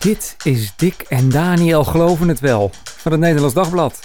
[0.00, 4.00] Dit is Dick en Daniel Geloven het Wel van het Nederlands Dagblad.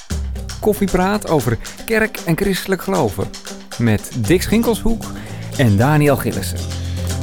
[0.59, 3.27] Koffiepraat over kerk en christelijk geloven.
[3.77, 5.03] Met Dick Schinkelshoek
[5.57, 6.57] en Daniel Gillissen.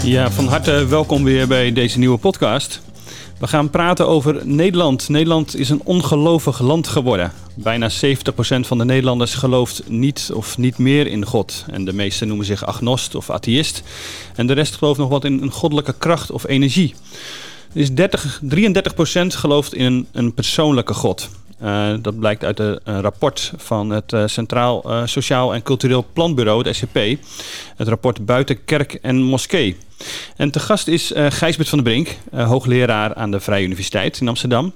[0.04, 2.81] Ja, van harte welkom weer bij deze nieuwe podcast.
[3.38, 5.09] We gaan praten over Nederland.
[5.09, 7.33] Nederland is een ongelovig land geworden.
[7.54, 7.95] Bijna 70%
[8.61, 11.65] van de Nederlanders gelooft niet of niet meer in God.
[11.71, 13.83] En de meesten noemen zich agnost of atheïst.
[14.35, 16.95] En de rest gelooft nog wat in een goddelijke kracht of energie.
[17.73, 21.30] Dus 30, 33% gelooft in een, persoonlijke God.
[21.63, 26.77] Uh, dat blijkt uit een rapport van het uh, Centraal Sociaal en Cultureel Planbureau, het
[26.77, 26.99] SCP.
[27.77, 29.77] Het rapport Buiten Kerk en Moskee.
[30.37, 32.16] En te gast is Gijsbert van der Brink,
[32.47, 34.75] hoogleraar aan de Vrije Universiteit in Amsterdam.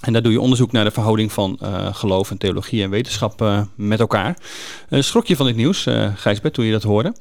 [0.00, 1.58] En daar doe je onderzoek naar de verhouding van
[1.92, 4.36] geloof en theologie en wetenschap met elkaar.
[4.90, 7.14] schrok je van dit nieuws, Gijsbert, toen je dat hoorde?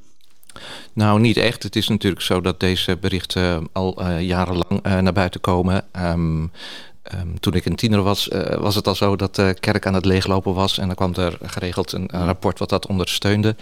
[0.93, 1.63] Nou, niet echt.
[1.63, 5.85] Het is natuurlijk zo dat deze berichten al uh, jarenlang uh, naar buiten komen.
[5.99, 6.51] Um,
[7.13, 9.93] Um, toen ik een tiener was, uh, was het al zo dat de kerk aan
[9.93, 10.77] het leeglopen was.
[10.77, 13.55] En dan kwam er geregeld een, een rapport wat dat ondersteunde.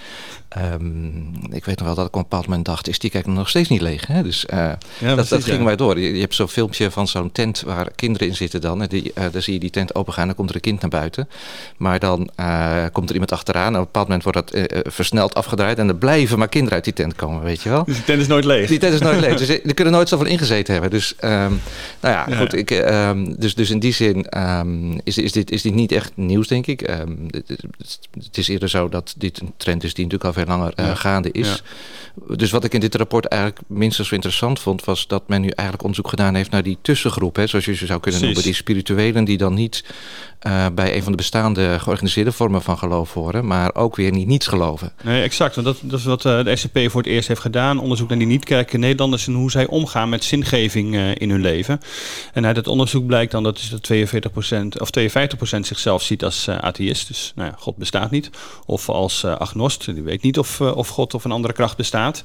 [0.74, 3.26] Um, ik weet nog wel dat ik op een bepaald moment dacht, is die kerk
[3.26, 4.08] nog steeds niet leeg?
[4.08, 4.24] Hè?
[4.24, 5.64] Dus uh, ja, dat, precies, dat ging ja.
[5.64, 6.00] mij door.
[6.00, 8.82] Je, je hebt zo'n filmpje van zo'n tent waar kinderen in zitten dan.
[8.82, 10.90] En die, uh, dan zie je die tent opengaan, dan komt er een kind naar
[10.90, 11.30] buiten.
[11.78, 12.30] Maar dan
[12.92, 13.74] komt er iemand achteraan.
[13.74, 15.78] En op een bepaald moment wordt dat versneld afgedraaid.
[15.78, 17.84] En er blijven maar kinderen uit die tent komen, weet je wel.
[17.84, 18.68] Dus die tent is nooit leeg?
[18.68, 19.38] Die tent is nooit leeg.
[19.38, 20.92] Dus er kunnen nooit zoveel ingezeten hebben.
[20.92, 21.60] Dus um, nou
[22.02, 22.38] ja, ja.
[22.38, 22.54] goed.
[22.54, 22.70] Ik,
[23.38, 26.68] dus, dus in die zin um, is, is, dit, is dit niet echt nieuws, denk
[26.68, 26.90] ik.
[26.90, 27.28] Um,
[28.12, 30.86] het, is eerder zo dat dit een trend is die natuurlijk al veel langer uh,
[30.86, 30.96] ja.
[30.96, 31.48] gaande is.
[31.48, 32.36] Ja.
[32.36, 34.84] Dus wat ik in dit rapport eigenlijk minstens zo interessant vond...
[34.86, 37.36] was dat men nu eigenlijk onderzoek gedaan heeft naar die tussengroep.
[37.36, 38.36] Hè, zoals je ze zou kunnen Precies.
[38.36, 38.44] noemen.
[38.44, 39.84] Die spirituelen die dan niet
[40.48, 43.48] uh, bij een van de bestaande georganiseerde vormen van geloof horen...
[43.48, 44.92] maar ook weer niet niets geloven.
[45.04, 45.56] Nee, exact.
[45.56, 47.80] Want dat, dat is wat uh, de SCP voor het eerst heeft gedaan.
[47.80, 49.28] Onderzoek naar die niet-kerken Nederlanders...
[49.28, 51.80] en hoe zij omgaan met zingeving in hun leven.
[52.34, 56.50] En uit het onderzoek blijkt dan dat, is dat 42% of 52% zichzelf ziet als
[56.50, 57.08] atheïst.
[57.08, 58.30] Dus nou ja, God bestaat niet.
[58.66, 62.24] Of als agnost, die weet niet of, of God of een andere kracht bestaat.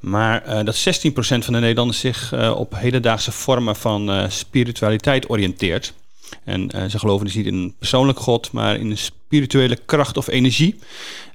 [0.00, 5.92] Maar dat 16% van de Nederlanders zich op hedendaagse vormen van spiritualiteit oriënteert.
[6.44, 10.16] En uh, ze geloven dus niet in een persoonlijk God, maar in een spirituele kracht
[10.16, 10.78] of energie.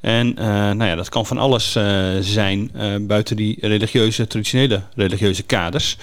[0.01, 2.71] En uh, nou ja, dat kan van alles uh, zijn
[3.07, 5.97] buiten die religieuze, traditionele religieuze kaders.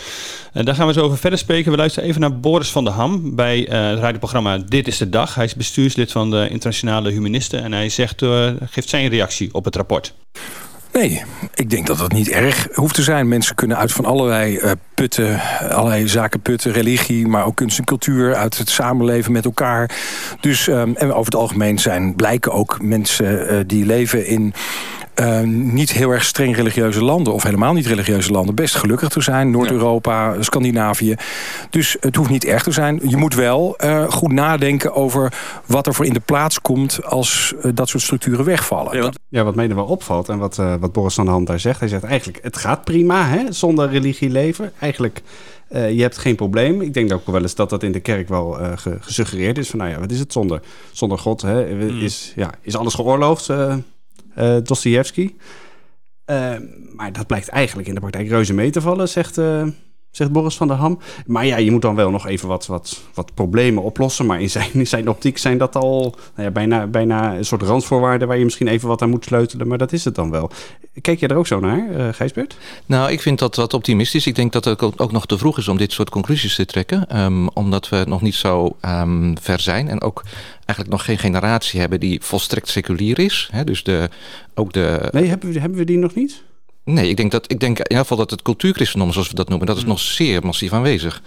[0.52, 1.70] daar gaan we zo over verder spreken.
[1.70, 5.34] We luisteren even naar Boris van der Ham bij het radioprogramma Dit is de Dag.
[5.34, 8.22] Hij is bestuurslid van de Internationale Humanisten en hij zegt,
[8.64, 10.14] geeft zijn reactie op het rapport.
[10.94, 11.22] Nee,
[11.54, 13.28] ik denk dat dat niet erg hoeft te zijn.
[13.28, 15.40] Mensen kunnen uit van allerlei uh, putten,
[15.70, 19.90] allerlei zaken putten, religie, maar ook kunst en cultuur, uit het samenleven met elkaar.
[20.40, 24.54] Dus, um, en over het algemeen zijn blijken ook mensen uh, die leven in
[25.20, 27.32] uh, niet heel erg streng religieuze landen...
[27.32, 29.50] of helemaal niet religieuze landen, best gelukkig te zijn.
[29.50, 30.42] Noord-Europa.
[30.42, 31.14] Scandinavië.
[31.70, 33.00] Dus het hoeft niet erg te zijn.
[33.02, 35.32] Je moet wel uh, goed nadenken over
[35.66, 37.04] wat er voor in de plaats komt...
[37.04, 38.96] als uh, dat soort structuren wegvallen.
[38.96, 41.46] Ja, wat, ja, wat mij er wel opvalt en wat, wat Boris van de Hand
[41.46, 41.80] daar zegt...
[41.80, 44.72] hij zegt eigenlijk, het gaat prima hè, zonder religie leven.
[44.78, 45.22] Eigenlijk...
[45.70, 46.80] Uh, je hebt geen probleem.
[46.80, 49.70] Ik denk ook wel eens dat dat in de kerk wel uh, gesuggereerd is.
[49.70, 50.60] Van nou ja, wat is het zonder,
[50.92, 51.42] zonder God?
[51.42, 51.66] Hè?
[51.88, 53.48] Is, ja, is alles geoorloofd?
[53.48, 53.74] Uh,
[54.38, 55.34] uh, Dostoevsky.
[56.30, 56.56] Uh,
[56.94, 59.68] maar dat blijkt eigenlijk in de praktijk reuze mee te vallen, zegt, uh,
[60.16, 60.98] zegt Boris van der Ham.
[61.26, 64.26] Maar ja, je moet dan wel nog even wat, wat, wat problemen oplossen.
[64.26, 66.00] Maar in zijn, in zijn optiek zijn dat al
[66.34, 68.28] nou ja, bijna, bijna een soort randvoorwaarden...
[68.28, 69.68] waar je misschien even wat aan moet sleutelen.
[69.68, 70.50] Maar dat is het dan wel.
[71.00, 72.56] Kijk je er ook zo naar, uh, Gijsbert?
[72.86, 74.26] Nou, ik vind dat wat optimistisch.
[74.26, 77.22] Ik denk dat het ook nog te vroeg is om dit soort conclusies te trekken.
[77.22, 79.88] Um, omdat we nog niet zo um, ver zijn.
[79.88, 80.22] En ook
[80.56, 83.48] eigenlijk nog geen generatie hebben die volstrekt seculier is.
[83.52, 83.64] Hè?
[83.64, 84.08] Dus de,
[84.54, 85.08] ook de...
[85.10, 86.42] Nee, hebben we, hebben we die nog niet?
[86.84, 89.48] Nee, ik denk, dat, ik denk in ieder geval dat het cultuurchristendom, zoals we dat
[89.48, 89.88] noemen, dat is mm.
[89.88, 91.22] nog zeer massief aanwezig.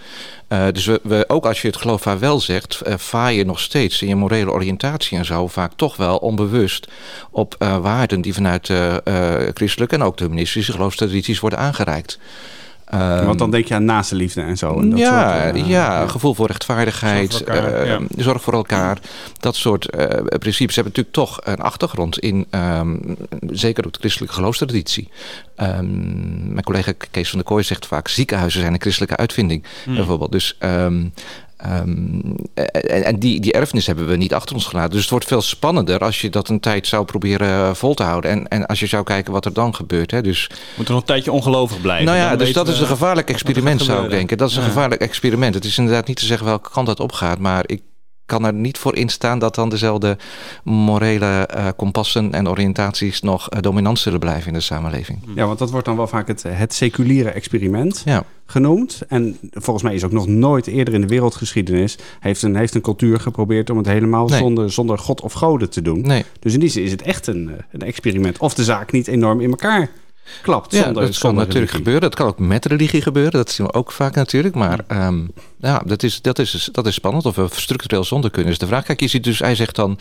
[0.48, 3.44] Uh, dus we, we, ook als je het geloof waar wel zegt, uh, vaar je
[3.44, 6.88] nog steeds in je morele oriëntatie en zo vaak toch wel onbewust
[7.30, 8.72] op uh, waarden die vanuit
[9.54, 12.18] christelijke en ook de humanistische geloofstradities worden aangereikt.
[12.94, 14.80] Um, Want dan denk je aan naaste liefde en zo.
[14.80, 17.82] En dat ja, soort, uh, ja, ja, gevoel voor rechtvaardigheid, zorg voor elkaar.
[17.82, 18.22] Uh, ja.
[18.22, 18.98] zorg voor elkaar
[19.40, 20.06] dat soort uh,
[20.38, 23.16] principes hebben natuurlijk toch een achtergrond in um,
[23.50, 25.08] zeker ook de christelijke geloofstraditie.
[25.56, 29.94] Um, mijn collega Kees van der Kooi zegt vaak ziekenhuizen zijn een christelijke uitvinding mm.
[29.94, 30.32] bijvoorbeeld.
[30.32, 30.56] Dus
[31.66, 34.90] Um, en, en die, die erfenis hebben we niet achter ons gelaten.
[34.90, 38.30] Dus het wordt veel spannender als je dat een tijd zou proberen vol te houden.
[38.30, 40.10] En, en als je zou kijken wat er dan gebeurt.
[40.10, 40.22] Hè.
[40.22, 42.06] Dus, Moet er nog een tijdje ongelovig blijven.
[42.06, 44.38] Nou ja, dus dat is een gevaarlijk experiment zou ik denken.
[44.38, 44.68] Dat is een ja.
[44.68, 45.54] gevaarlijk experiment.
[45.54, 47.38] Het is inderdaad niet te zeggen welke kant dat opgaat.
[47.38, 47.82] Maar ik
[48.28, 50.16] kan er niet voor instaan dat dan dezelfde
[50.64, 55.18] morele uh, kompassen en oriëntaties nog uh, dominant zullen blijven in de samenleving.
[55.34, 58.24] Ja, want dat wordt dan wel vaak het, het seculiere experiment ja.
[58.46, 59.02] genoemd.
[59.08, 62.80] En volgens mij is ook nog nooit eerder in de wereldgeschiedenis heeft een, heeft een
[62.80, 66.00] cultuur geprobeerd om het helemaal zonder, zonder God of goden te doen.
[66.00, 66.24] Nee.
[66.40, 68.38] Dus in die zin is het echt een, een experiment.
[68.38, 69.90] Of de zaak niet enorm in elkaar
[70.42, 70.74] klapt.
[70.74, 72.02] Ja, dat kan natuurlijk gebeuren.
[72.02, 73.32] Dat kan ook met religie gebeuren.
[73.32, 74.54] Dat zien we ook vaak natuurlijk.
[74.54, 75.30] Maar um,
[75.60, 77.26] ja, dat is, dat, is, dat is spannend.
[77.26, 78.84] Of we structureel zonder kunnen is de vraag.
[78.84, 79.98] Kijk, je ziet dus, hij zegt dan...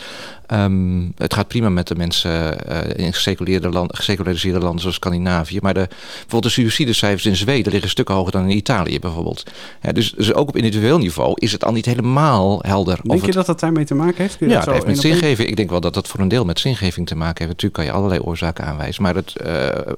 [0.53, 5.59] Um, het gaat prima met de mensen uh, in geseculariseerde, land, geseculariseerde landen zoals Scandinavië.
[5.61, 9.43] Maar de, bijvoorbeeld de suïcidecijfers in Zweden liggen stukken hoger dan in Italië bijvoorbeeld.
[9.81, 12.99] Ja, dus, dus ook op individueel niveau is het al niet helemaal helder.
[13.03, 14.37] Denk je dat dat daarmee te maken heeft?
[14.39, 15.49] ja, het heeft met zingeving.
[15.49, 17.49] Ik denk wel dat dat voor een deel met zingeving te maken heeft.
[17.49, 19.03] Natuurlijk kan je allerlei oorzaken aanwijzen.
[19.03, 19.33] Maar het...
[19.45, 19.93] Uh,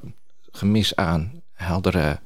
[0.51, 2.19] gemis aan heldere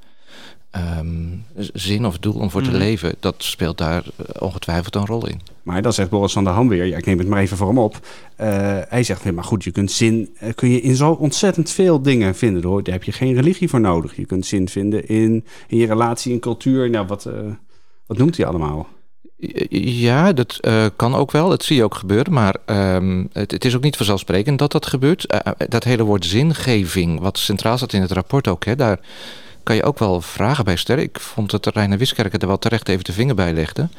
[1.00, 2.76] um, zin of doel om voor te mm.
[2.76, 5.42] leven, dat speelt daar eh, ongetwijfeld een rol in.
[5.64, 7.68] Maar dan zegt Boris van der Ham weer, ja, ik neem het maar even voor
[7.68, 7.96] hem op.
[7.96, 12.02] Uh, hij zegt, maar goed, je kunt zin uh, kun je in zo ontzettend veel
[12.02, 12.64] dingen vinden.
[12.64, 12.84] Hoor.
[12.84, 14.16] Daar heb je geen religie voor nodig.
[14.16, 16.90] Je kunt zin vinden in, in je relatie, in cultuur.
[16.90, 17.30] Nou, wat,
[18.06, 18.88] wat noemt hij allemaal?
[19.80, 21.50] Ja, dat uh, kan ook wel.
[21.50, 22.34] Dat zie je ook gebeuren.
[22.34, 25.34] Maar um, het, is ook niet vanzelfsprekend dat dat gebeurt.
[25.34, 29.00] Uh, dat hele woord zingeving, wat centraal staat in het rapport ook, hè, daar
[29.64, 31.04] kan je ook wel vragen bij stellen.
[31.04, 33.90] Ik vond dat Reiner Wiskerker er wel terecht even de vinger bij legde.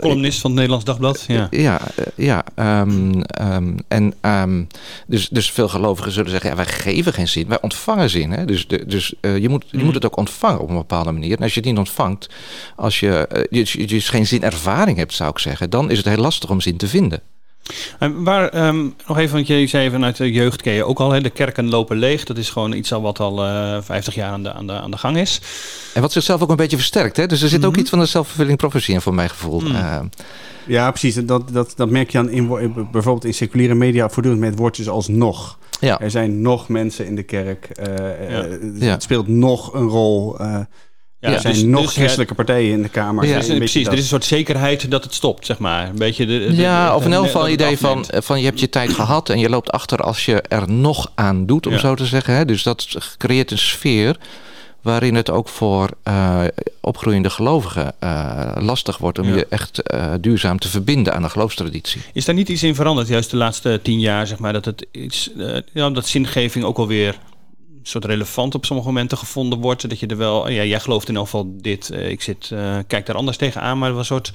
[0.00, 1.24] Columnist van het Nederlands Dagblad.
[1.26, 1.80] Ja, ja,
[2.14, 2.44] ja
[2.80, 4.66] um, um, en um,
[5.06, 8.30] dus, dus veel gelovigen zullen zeggen, ja, wij geven geen zin, wij ontvangen zin.
[8.30, 8.44] Hè?
[8.44, 9.84] Dus, de, dus uh, je, moet, je mm.
[9.84, 11.36] moet het ook ontvangen op een bepaalde manier.
[11.36, 12.28] En als je het niet ontvangt,
[12.76, 16.06] als je, uh, je, je dus geen zinervaring hebt, zou ik zeggen, dan is het
[16.06, 17.22] heel lastig om zin te vinden.
[17.98, 21.10] En waar, um, nog even, want je zei vanuit de jeugd ken je ook al,
[21.10, 22.24] hè, de kerken lopen leeg.
[22.24, 24.72] Dat is gewoon iets al wat al uh, eh, 50 jaar aan de, aan, de,
[24.72, 25.40] aan de gang is.
[25.94, 27.16] En wat zichzelf ook een beetje versterkt.
[27.16, 27.26] Hè?
[27.26, 27.80] Dus er zit ook mhm.
[27.80, 29.60] iets van een zelfvervulling profetie in, voor mijn gevoel.
[29.60, 29.66] Mm.
[29.66, 30.00] Uh,
[30.66, 31.14] ja, precies.
[31.14, 35.08] Dat, dat, dat merk je aan in, bijvoorbeeld in seculiere media voortdurend met woordjes als
[35.08, 35.58] nog.
[35.80, 36.00] Ja.
[36.00, 37.68] Er zijn nog mensen in de kerk.
[37.88, 38.90] Uh, ja.
[38.90, 40.36] Het speelt nog een rol.
[41.20, 43.26] Ja, er zijn dus, nog dus, christelijke partijen in de Kamer.
[43.26, 43.86] Ja, precies.
[43.86, 45.88] Er is een soort zekerheid dat het stopt, zeg maar.
[45.88, 48.68] Een beetje de, ja, of in elk geval het idee van, van je hebt je
[48.68, 52.06] tijd gehad en je loopt achter als je er nog aan doet, om zo te
[52.06, 52.34] zeggen.
[52.34, 52.44] Hè?
[52.44, 54.16] Dus dat creëert een sfeer
[54.82, 56.44] waarin het ook voor uh,
[56.80, 62.00] opgroeiende gelovigen uh, lastig wordt om je echt uh, duurzaam te verbinden aan de geloofstraditie.
[62.12, 64.86] Is daar niet iets in veranderd, juist de laatste tien jaar, zeg maar, dat het
[64.92, 65.30] iets,
[65.72, 67.18] ja, dat zingeving ook alweer
[67.82, 69.88] soort relevant op sommige momenten gevonden wordt.
[69.88, 71.90] Dat je er wel, ja, jij gelooft in ieder geval dit.
[71.92, 74.32] Uh, ik zit, uh, kijk daar anders tegenaan, maar er was een soort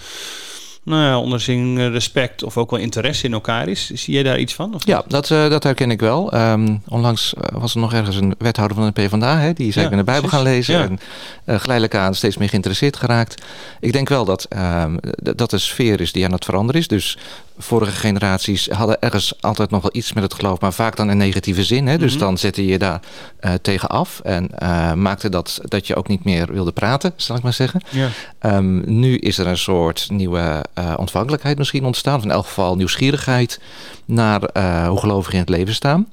[0.85, 1.37] nou
[1.77, 3.89] ja, respect of ook wel interesse in elkaar is.
[3.89, 4.73] Zie je daar iets van?
[4.73, 6.33] Of ja, dat, uh, dat herken ik wel.
[6.33, 9.91] Um, onlangs was er nog ergens een wethouder van de PvdA, hè, die zei ja,
[9.91, 10.75] ik ben de Bijbel gaan lezen.
[10.75, 10.83] Ja.
[10.83, 10.99] En
[11.45, 13.43] uh, geleidelijk aan steeds meer geïnteresseerd geraakt.
[13.79, 16.87] Ik denk wel dat um, dat de sfeer is die aan het veranderen is.
[16.87, 17.17] Dus
[17.57, 21.17] vorige generaties hadden ergens altijd nog wel iets met het geloof, maar vaak dan in
[21.17, 21.87] negatieve zin.
[21.87, 21.97] Hè?
[21.97, 22.19] Dus mhm.
[22.19, 22.99] dan zette je daar
[23.41, 27.35] uh, tegen af en uh, maakte dat dat je ook niet meer wilde praten, zal
[27.35, 27.81] ik maar zeggen.
[27.89, 28.09] Ja.
[28.57, 32.75] Um, nu is er een soort nieuwe uh, ontvankelijkheid misschien ontstaan, of in elk geval
[32.75, 33.59] nieuwsgierigheid
[34.05, 34.41] naar
[34.87, 36.07] hoe gelovigen in het leven staan.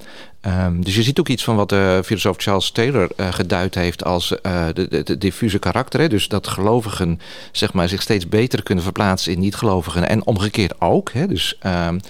[0.46, 4.04] Um, dus je ziet ook iets van wat de filosoof Charles Taylor uh, geduid heeft
[4.04, 6.00] als uh, de, de, de, diffuse karakter.
[6.00, 6.08] Hè?
[6.08, 7.20] Dus dat gelovigen
[7.52, 11.12] zeg maar, zich steeds beter kunnen verplaatsen in niet-gelovigen en omgekeerd ook.
[11.12, 11.26] Hè?
[11.26, 12.00] Dus um,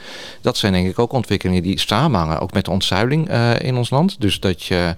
[0.40, 3.90] dat zijn denk ik ook ontwikkelingen die samenhangen, ook met de ontzuiling uh, in ons
[3.90, 4.20] land.
[4.20, 4.94] Dus dat je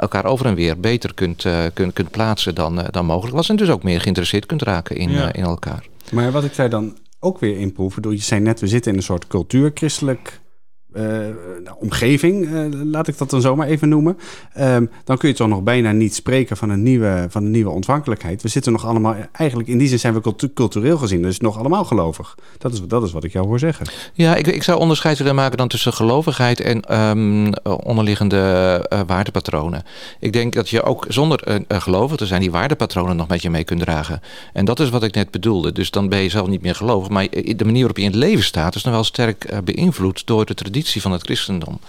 [0.00, 1.44] elkaar over en weer beter kunt,
[1.74, 3.48] kunt, kunt plaatsen dan, dan mogelijk was.
[3.48, 5.32] En dus ook meer geïnteresseerd kunt raken in, ja.
[5.32, 5.86] in elkaar.
[6.12, 9.04] Maar wat ik zei dan ook weer inproeven, je zei net, we zitten in een
[9.04, 10.40] soort cultuurchristelijk
[10.94, 11.26] uh,
[11.78, 14.18] omgeving, uh, laat ik dat dan zomaar even noemen.
[14.60, 17.70] Um, dan kun je toch nog bijna niet spreken van een, nieuwe, van een nieuwe
[17.70, 18.42] ontvankelijkheid.
[18.42, 21.84] We zitten nog allemaal, eigenlijk in die zin zijn we cultureel gezien, dus nog allemaal
[21.84, 22.34] gelovig.
[22.58, 23.86] Dat is, dat is wat ik jou hoor zeggen.
[24.12, 28.36] Ja, ik, ik zou onderscheid willen maken dan tussen gelovigheid en um, onderliggende
[28.92, 29.82] uh, waardepatronen.
[30.20, 33.50] Ik denk dat je ook zonder uh, gelovig te zijn, die waardepatronen nog met je
[33.50, 34.20] mee kunt dragen.
[34.52, 35.72] En dat is wat ik net bedoelde.
[35.72, 38.18] Dus dan ben je zelf niet meer gelovig, maar de manier waarop je in het
[38.18, 41.80] leven staat is nog wel sterk beïnvloed door de traditie van het christendom.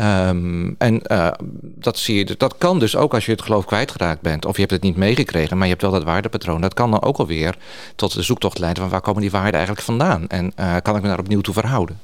[0.00, 4.20] Um, en uh, dat, zie je, dat kan dus ook als je het geloof kwijtgeraakt
[4.20, 4.44] bent.
[4.44, 6.60] Of je hebt het niet meegekregen, maar je hebt wel dat waardepatroon.
[6.60, 7.56] Dat kan dan ook alweer
[7.96, 10.28] tot de zoektocht leiden van waar komen die waarden eigenlijk vandaan?
[10.28, 11.98] En uh, kan ik me daar opnieuw toe verhouden?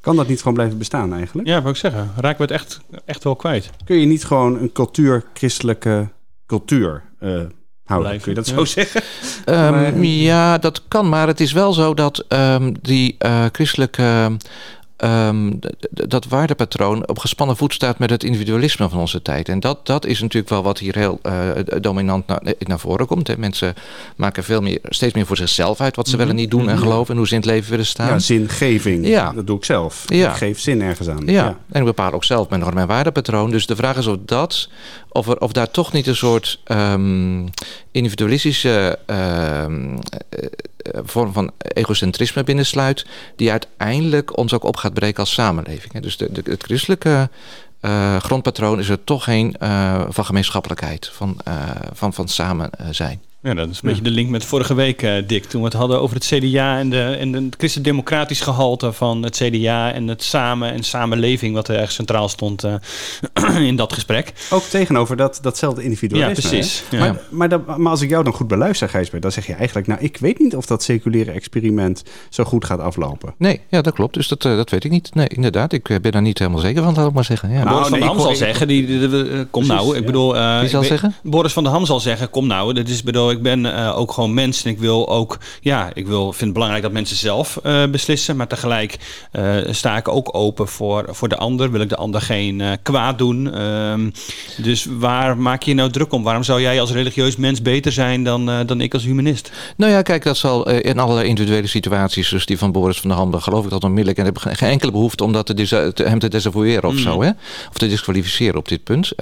[0.00, 1.48] Kan dat niet gewoon blijven bestaan eigenlijk?
[1.48, 2.12] Ja, wil ik zeggen.
[2.16, 3.70] Raken we het echt, echt wel kwijt?
[3.84, 6.08] Kun je niet gewoon een cultuur, christelijke
[6.46, 7.50] cultuur uh, houden?
[7.84, 8.20] Blijven.
[8.20, 9.02] Kun je dat zo zeggen?
[9.46, 11.08] Um, ja, dat kan.
[11.08, 13.16] Maar het is wel zo dat um, die
[13.52, 14.36] christelijke
[14.96, 15.52] ehm,
[15.90, 19.48] dat waardepatroon op gespannen voet staat met het individualisme van onze tijd.
[19.48, 23.26] En dat, dat is natuurlijk wel wat hier heel uh, dominant naar, naar voren komt.
[23.26, 23.38] Hè.
[23.38, 23.74] Mensen
[24.16, 26.82] maken veel meer, steeds meer voor zichzelf uit wat ze willen niet doen en mhm.
[26.82, 28.08] geloven en hoe ze in het leven willen staan.
[28.08, 29.06] Ja, zingeving.
[29.06, 29.32] Ja.
[29.32, 30.04] Dat doe ik zelf.
[30.06, 30.30] Ja.
[30.30, 31.22] Ik geef zin ergens aan.
[31.26, 31.32] Ja.
[31.32, 31.58] ja.
[31.70, 33.50] En ik bepaal ook zelf mijn norm en waardepatroon.
[33.50, 34.68] Dus de vraag is of dat,
[35.08, 37.50] of, er, of daar toch niet een soort um,
[37.90, 39.98] individualistische um,
[41.04, 46.00] vorm van egocentrisme binnensluit, die uiteindelijk ons ook op gaat breken als samenleving.
[46.00, 47.28] Dus de, de, het christelijke
[47.80, 51.36] uh, grondpatroon is er toch geen uh, van gemeenschappelijkheid, van,
[51.92, 53.22] van, van samen zijn.
[53.44, 55.44] Ja, dat is een beetje de link met vorige week, uh, Dick.
[55.44, 59.22] Toen we het hadden over het CDA en, de, en de, het christendemocratisch gehalte van
[59.22, 62.74] het CDA en het samen en samenleving, wat er erg centraal stond uh,
[63.68, 64.32] in dat gesprek.
[64.50, 66.42] Ook tegenover dat, datzelfde individualisme.
[66.42, 66.82] Ja, precies.
[66.90, 66.98] Ja.
[66.98, 69.86] Maar, maar, dat, maar, als ik jou dan goed beluister, Gijsbert, dan zeg je eigenlijk,
[69.86, 73.34] nou, ik weet niet of dat seculiere experiment zo goed gaat aflopen.
[73.38, 74.14] Nee, ja, dat klopt.
[74.14, 75.14] Dus dat, uh, dat weet ik niet.
[75.14, 75.72] Nee, inderdaad.
[75.72, 77.50] Ik ben daar niet helemaal zeker van, laat ik maar zeggen.
[77.50, 77.64] Ja.
[77.64, 80.32] Nou, Boris van nee, der Ham zal zeggen, die, die, die, kom nou, ik bedoel...
[80.60, 81.14] Wie zal zeggen?
[81.22, 84.12] Boris van der Ham zal zeggen, kom nou, dit is, bedoel, ik ben uh, ook
[84.12, 87.58] gewoon mens en ik wil ook, ja, ik wil, vind het belangrijk dat mensen zelf
[87.66, 88.98] uh, beslissen, maar tegelijk
[89.32, 93.18] uh, sta ik ook open voor, voor de ander, wil ik de ander geen kwaad
[93.18, 93.62] doen.
[93.62, 94.12] Um,
[94.56, 96.22] dus waar maak je je nou druk om?
[96.22, 99.50] Waarom zou jij als religieus mens beter zijn dan, dan ik als humanist?
[99.76, 103.18] Nou ja, kijk, dat zal in alle individuele situaties, dus die van Boris van der
[103.18, 104.18] Handen, geloof ik dat onmiddellijk.
[104.18, 105.54] En ik heb geen enkele behoefte om dat te,
[105.92, 107.00] te hem te desavoueren of mm.
[107.00, 107.30] zo, hè?
[107.68, 109.12] of te disqualificeren op dit punt.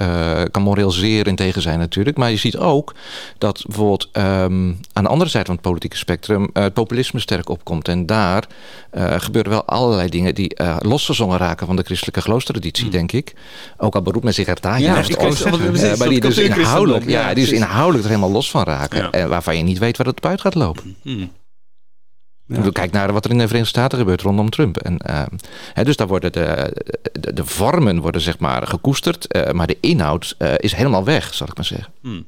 [0.51, 2.93] kan moreel zeer in tegen zijn natuurlijk, maar je ziet ook
[3.37, 7.49] dat bijvoorbeeld um, aan de andere zijde van het politieke spectrum uh, het populisme sterk
[7.49, 7.87] opkomt.
[7.87, 8.47] En daar
[8.93, 12.91] uh, gebeuren wel allerlei dingen die uh, losgezongen raken van de christelijke geloofstraditie, mm.
[12.91, 13.33] denk ik.
[13.77, 15.97] Ook al beroept men zich er daar ja, juist op.
[15.97, 18.97] maar die dus inhoudelijk, ja, die dus inhoudelijk er helemaal los van raken.
[18.97, 19.11] Ja.
[19.11, 20.95] En waarvan je niet weet waar het op uit gaat lopen.
[21.01, 21.31] Mm.
[22.47, 22.69] Ja.
[22.71, 24.77] Kijk naar wat er in de Verenigde Staten gebeurt rondom Trump.
[24.77, 25.23] En, uh,
[25.73, 26.73] hè, dus daar worden de,
[27.11, 31.33] de, de, vormen worden zeg maar gekoesterd, uh, maar de inhoud uh, is helemaal weg,
[31.33, 31.93] zal ik maar zeggen.
[32.01, 32.25] Mm.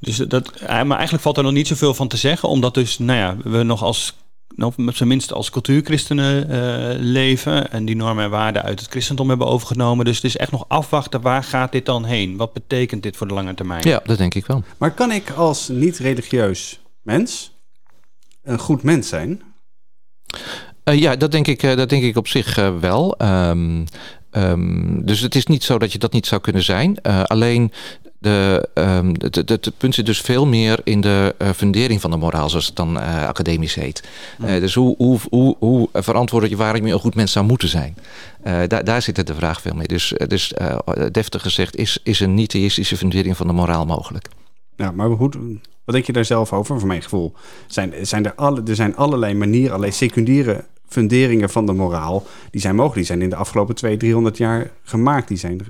[0.00, 2.98] Dus dat, eh, maar eigenlijk valt er nog niet zoveel van te zeggen, omdat dus,
[2.98, 4.14] nou ja, we nog als
[4.58, 8.90] nou, met zijn minst als cultuurchristenen uh, leven en die normen en waarden uit het
[8.90, 10.04] christendom hebben overgenomen.
[10.04, 12.36] Dus het is echt nog afwachten, waar gaat dit dan heen?
[12.36, 13.88] Wat betekent dit voor de lange termijn?
[13.88, 14.62] Ja, dat denk ik wel.
[14.78, 17.52] Maar kan ik als niet-religieus mens
[18.42, 19.42] een goed mens zijn?
[20.84, 23.14] Uh, ja, dat denk ik, uh, dat denk ik op zich wel.
[23.22, 23.84] Um,
[24.30, 27.02] um, dus het is niet zo dat je dat niet zou kunnen zijn.
[27.02, 27.72] alleen
[28.18, 29.14] de, um,
[29.46, 32.76] het punt zit dus veel meer in de uh, fundering van de moraal, zoals het
[32.76, 34.08] dan uh, academisch heet.
[34.44, 37.68] Uh, dus hoe, hoe, hoe, hoe verantwoord je waarom je een goed mens zou moeten
[37.68, 37.96] zijn?
[38.66, 39.86] daar, daar zit de vraag veel mee.
[39.86, 40.52] Dus, dus
[41.12, 44.28] deftig gezegd, is, is een niet-theïstische fundering van de moraal mogelijk?
[44.76, 45.30] Ja, maar hoe,
[45.84, 46.78] wat denk je daar zelf over?
[46.78, 47.32] Voor mijn gevoel
[47.66, 52.26] zijn, zijn er, alle, er zijn allerlei manieren, allerlei secundaire funderingen van de moraal.
[52.50, 52.96] Die zijn mogelijk.
[52.96, 55.28] Die zijn in de afgelopen 200, 300 jaar gemaakt.
[55.28, 55.60] Die zijn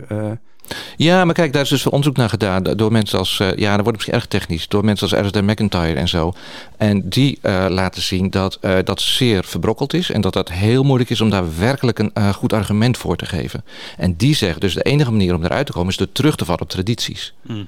[0.96, 3.80] ja, maar kijk, daar is dus onderzoek naar gedaan door mensen als, uh, ja, dat
[3.80, 5.42] wordt misschien erg technisch, door mensen als R.S.D.
[5.42, 6.32] McIntyre en zo.
[6.76, 10.82] En die uh, laten zien dat uh, dat zeer verbrokkeld is en dat het heel
[10.82, 13.64] moeilijk is om daar werkelijk een goed argument voor te geven.
[13.96, 16.44] En die zeggen dus de enige manier om eruit te komen is door terug te
[16.44, 17.34] vallen op tradities.
[17.42, 17.66] Mm.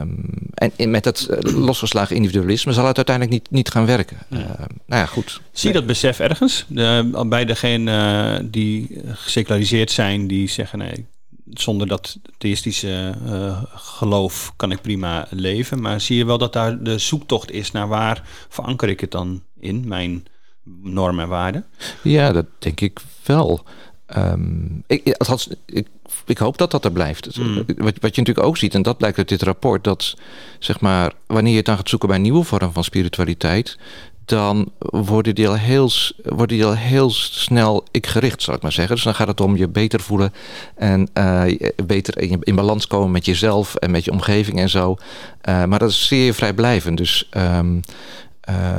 [0.00, 0.24] Um,
[0.76, 4.16] en met dat losgeslagen individualisme zal het uiteindelijk niet, niet gaan werken.
[4.28, 4.38] Ja.
[4.38, 4.44] Uh,
[4.86, 5.40] nou ja, goed.
[5.52, 6.64] Zie je dat besef ergens?
[6.68, 11.06] De, bij degenen die geseculariseerd zijn, die zeggen nee,
[11.50, 15.80] zonder dat theïstische uh, geloof kan ik prima leven.
[15.80, 19.42] Maar zie je wel dat daar de zoektocht is naar waar veranker ik het dan
[19.60, 20.26] in, mijn
[20.82, 21.64] normen en waarden?
[22.02, 23.64] Ja, dat denk ik wel.
[24.16, 25.86] Um, ik, althans, ik,
[26.26, 27.38] ik hoop dat dat er blijft.
[27.38, 27.54] Mm.
[27.54, 30.16] Wat, wat je natuurlijk ook ziet, en dat blijkt uit dit rapport, dat
[30.58, 33.78] zeg maar, wanneer je het dan gaat zoeken bij een nieuwe vorm van spiritualiteit,
[34.26, 35.90] dan worden die al heel,
[36.22, 38.94] worden die al heel snel ik-gericht, zal ik maar zeggen.
[38.94, 40.32] Dus dan gaat het om je beter voelen
[40.74, 41.42] en uh,
[41.86, 44.96] beter in, in, balans komen met jezelf en met je omgeving en zo.
[45.48, 46.96] Uh, maar dat is zeer vrijblijvend.
[46.98, 47.80] Dus um,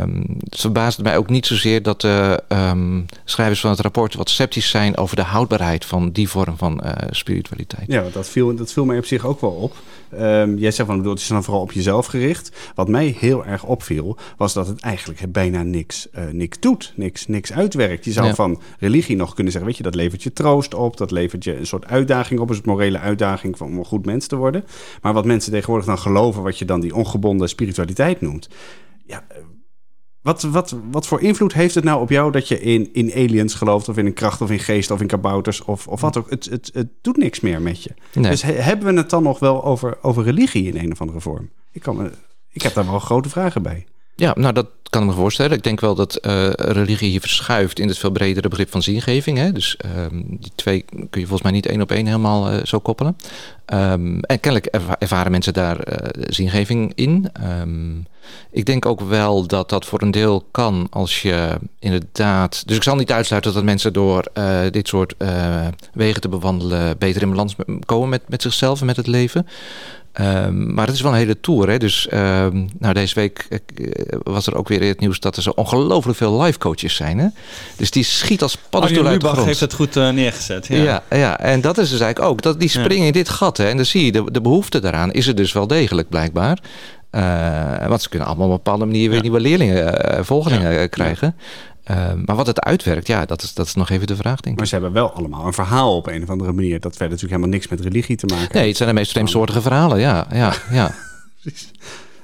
[0.02, 4.30] Um, het verbaast mij ook niet zozeer dat de um, schrijvers van het rapport wat
[4.30, 7.86] sceptisch zijn over de houdbaarheid van die vorm van uh, spiritualiteit.
[7.88, 9.76] Ja, dat viel, dat viel mij op zich ook wel op.
[10.14, 12.52] Um, jij zei van het is dan vooral op jezelf gericht.
[12.76, 17.28] Wat mij heel erg opviel, was dat het eigenlijk bijna niks, uh, niks doet, niks,
[17.28, 18.06] niks uitwerkt.
[18.06, 18.36] Je zou ja.
[18.36, 21.58] van religie nog kunnen zeggen, weet je, dat levert je troost op, dat levert je
[21.58, 24.66] een soort uitdaging op, een soort morele uitdaging om een goed mens te worden.
[25.02, 28.50] Maar wat mensen tegenwoordig dan geloven, wat je dan die ongebonden spiritualiteit noemt.
[29.06, 29.24] Ja,
[30.22, 33.54] wat, wat, wat voor invloed heeft het nou op jou dat je in, in aliens
[33.54, 36.30] gelooft, of in een kracht, of in geest, of in kabouters, of, of wat ook?
[36.30, 37.90] Het, het, het doet niks meer met je.
[38.14, 38.32] Nee.
[38.32, 41.22] Dus he, hebben we het dan nog wel over, over religie in een of andere
[41.22, 41.50] vorm?
[41.72, 42.12] Ik, kan
[42.52, 43.86] ik heb daar wel grote vragen bij.
[44.16, 45.58] Ja, nou dat, kan ik me voorstellen.
[45.58, 49.38] Ik denk wel dat eh, religie hier verschuift in het veel bredere begrip van zingeving.
[49.38, 49.52] Hè?
[49.52, 52.80] Dus ehm, die twee kun je volgens mij niet één op één helemaal uh, zo
[52.80, 53.18] koppelen.
[53.74, 54.66] Um, en kennelijk
[55.00, 57.32] ervaren mensen daar uh, zingeving in.
[57.62, 58.06] Um,
[58.52, 62.68] ik denk ook wel dat dat voor een deel kan als je inderdaad.
[62.68, 64.32] Dus ik zal niet uitsluiten dat mensen door
[64.72, 65.16] dit soort
[65.94, 69.48] wegen te bewandelen beter in balans komen met, met zichzelf en met het leven.
[70.22, 71.70] Um, maar het is wel een hele tour.
[71.70, 71.78] Hè?
[71.78, 73.60] Dus um, nou, deze week uh,
[74.24, 77.18] was er ook weer het nieuws dat er zo ongelooflijk veel live coaches zijn.
[77.18, 77.28] Hè?
[77.76, 79.46] Dus die schiet als paddenstoel uit de grond.
[79.46, 80.68] heeft het goed uh, neergezet.
[80.68, 80.78] Ja.
[80.78, 81.04] ja.
[81.10, 82.42] Ja, en dat is dus eigenlijk ook.
[82.42, 83.06] Dat die springen ja.
[83.06, 83.58] in dit gat.
[83.58, 83.68] Hè?
[83.70, 86.60] En dan zie je, de, de behoefte daaraan is er dus wel degelijk blijkbaar.
[87.12, 91.36] Uh, want ze kunnen allemaal op een bepaalde manier weer nieuwe leerlingen, volgelingen krijgen.
[91.92, 94.54] Uh, maar wat het uitwerkt, ja, dat is, dat is nog even de vraag, denk
[94.54, 94.58] ik.
[94.58, 96.80] Maar ze hebben wel allemaal een verhaal op een of andere manier.
[96.80, 99.62] Dat verder natuurlijk helemaal niks met religie te maken Nee, het zijn de meest vreemdsoortige
[99.62, 100.28] verhalen, ja.
[100.32, 100.92] ja, ja.
[101.42, 101.72] precies.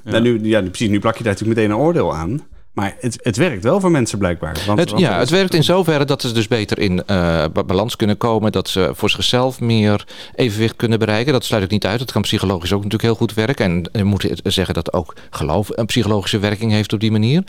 [0.04, 0.12] Ja.
[0.12, 0.90] Nou, nu, ja, precies.
[0.90, 2.42] Nu plak je daar natuurlijk meteen een oordeel aan.
[2.74, 4.58] Maar het, het werkt wel voor mensen blijkbaar.
[4.66, 7.96] Want, het, want ja, het werkt in zoverre dat ze dus beter in uh, balans
[7.96, 8.52] kunnen komen.
[8.52, 11.34] Dat ze voor zichzelf meer evenwicht kunnen bereiken.
[11.34, 12.00] Dat sluit ik niet uit.
[12.00, 13.66] Dat kan psychologisch ook natuurlijk heel goed werken.
[13.66, 17.44] En je moet zeggen dat ook geloof een psychologische werking heeft op die manier.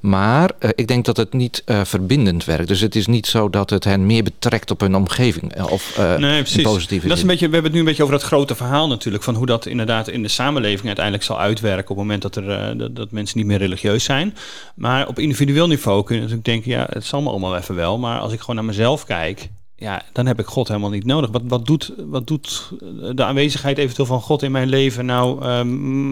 [0.00, 2.68] Maar uh, ik denk dat het niet uh, verbindend werkt.
[2.68, 5.62] Dus het is niet zo dat het hen meer betrekt op hun omgeving.
[5.62, 6.62] Of nee, precies.
[6.62, 8.88] positieve dat is een beetje, We hebben het nu een beetje over dat grote verhaal
[8.88, 9.24] natuurlijk.
[9.24, 11.82] Van hoe dat inderdaad in de samenleving uiteindelijk zal uitwerken.
[11.82, 14.34] Op het moment dat, er, dat, dat mensen niet meer religieus zijn.
[14.80, 17.98] Maar op individueel niveau kun je natuurlijk denken, ja, het zal me allemaal even wel.
[17.98, 21.30] Maar als ik gewoon naar mezelf kijk, ja, dan heb ik God helemaal niet nodig.
[21.30, 22.72] Wat, wat, doet, wat doet
[23.14, 25.62] de aanwezigheid eventueel van God in mijn leven nou, uh,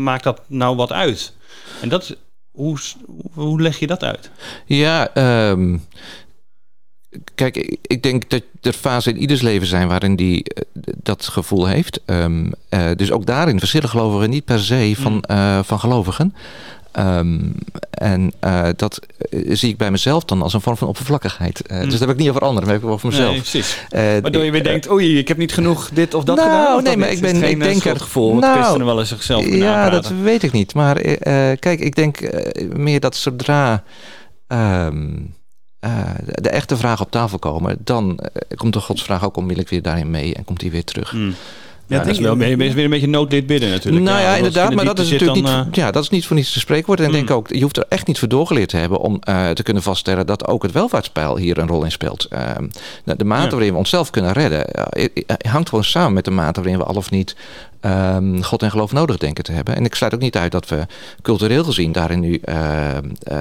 [0.03, 1.35] maakt dat nou wat uit?
[1.81, 2.17] En dat,
[2.51, 2.79] hoe,
[3.33, 4.31] hoe leg je dat uit?
[4.67, 5.17] Ja,
[5.51, 5.83] um,
[7.35, 11.67] kijk, ik denk dat er fasen in ieders leven zijn waarin die uh, dat gevoel
[11.67, 12.01] heeft.
[12.07, 15.23] Um, uh, dus ook daarin verschillen gelovigen niet per se van, mm.
[15.31, 16.35] uh, van gelovigen.
[16.93, 17.55] Um,
[17.91, 21.63] en uh, dat uh, zie ik bij mezelf dan als een vorm van oppervlakkigheid.
[21.67, 21.83] Uh, mm.
[21.83, 23.31] Dus dat heb ik niet over anderen, maar heb ik over mezelf.
[23.31, 23.85] Nee, precies.
[24.23, 26.77] Waardoor je weer denkt, oei, ik heb niet genoeg dit of dat nou, gedaan.
[26.77, 28.35] Of nee, maar ik ben, ik denk het gevoel.
[28.35, 30.75] Nou, christenen wel eens zichzelf Ja, dat weet ik niet.
[30.75, 31.01] Maar
[31.59, 32.19] kijk, ik denk
[32.77, 33.83] meer dat zodra
[34.47, 35.33] de,
[36.25, 38.19] de echte vragen op tafel komen, dan
[38.55, 41.13] komt de godsvraag ook onmiddellijk weer daarin mee en komt die weer terug.
[41.13, 41.35] Mm.
[41.89, 44.05] Ja, ja dat is wel weer, weer een beetje nood dit bidden natuurlijk.
[44.05, 45.85] Nou ja, ja inderdaad, maar dat is natuurlijk dan, niet, uh...
[45.85, 47.01] ja, dat is niet voor niets te spreekwoord.
[47.01, 47.13] En mm.
[47.13, 49.83] denk ook, je hoeft er echt niet voor doorgeleerd te hebben om uh, te kunnen
[49.83, 52.29] vaststellen dat ook het welvaartspeil hier een rol in speelt.
[52.33, 52.41] Uh,
[53.05, 53.51] de mate ja.
[53.51, 54.67] waarin we onszelf kunnen redden,
[55.49, 57.37] hangt gewoon samen met de mate waarin we al of niet
[57.81, 59.77] um, God en geloof nodig denken te hebben.
[59.77, 60.87] En ik sluit ook niet uit dat we
[61.23, 62.41] cultureel gezien daarin nu,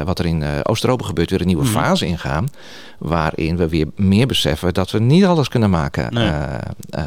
[0.06, 1.70] wat er in Oost-Europa gebeurt, weer een nieuwe mm.
[1.70, 2.50] fase ingaan.
[2.98, 6.14] Waarin we weer meer beseffen dat we niet alles kunnen maken.
[6.14, 6.30] Nee,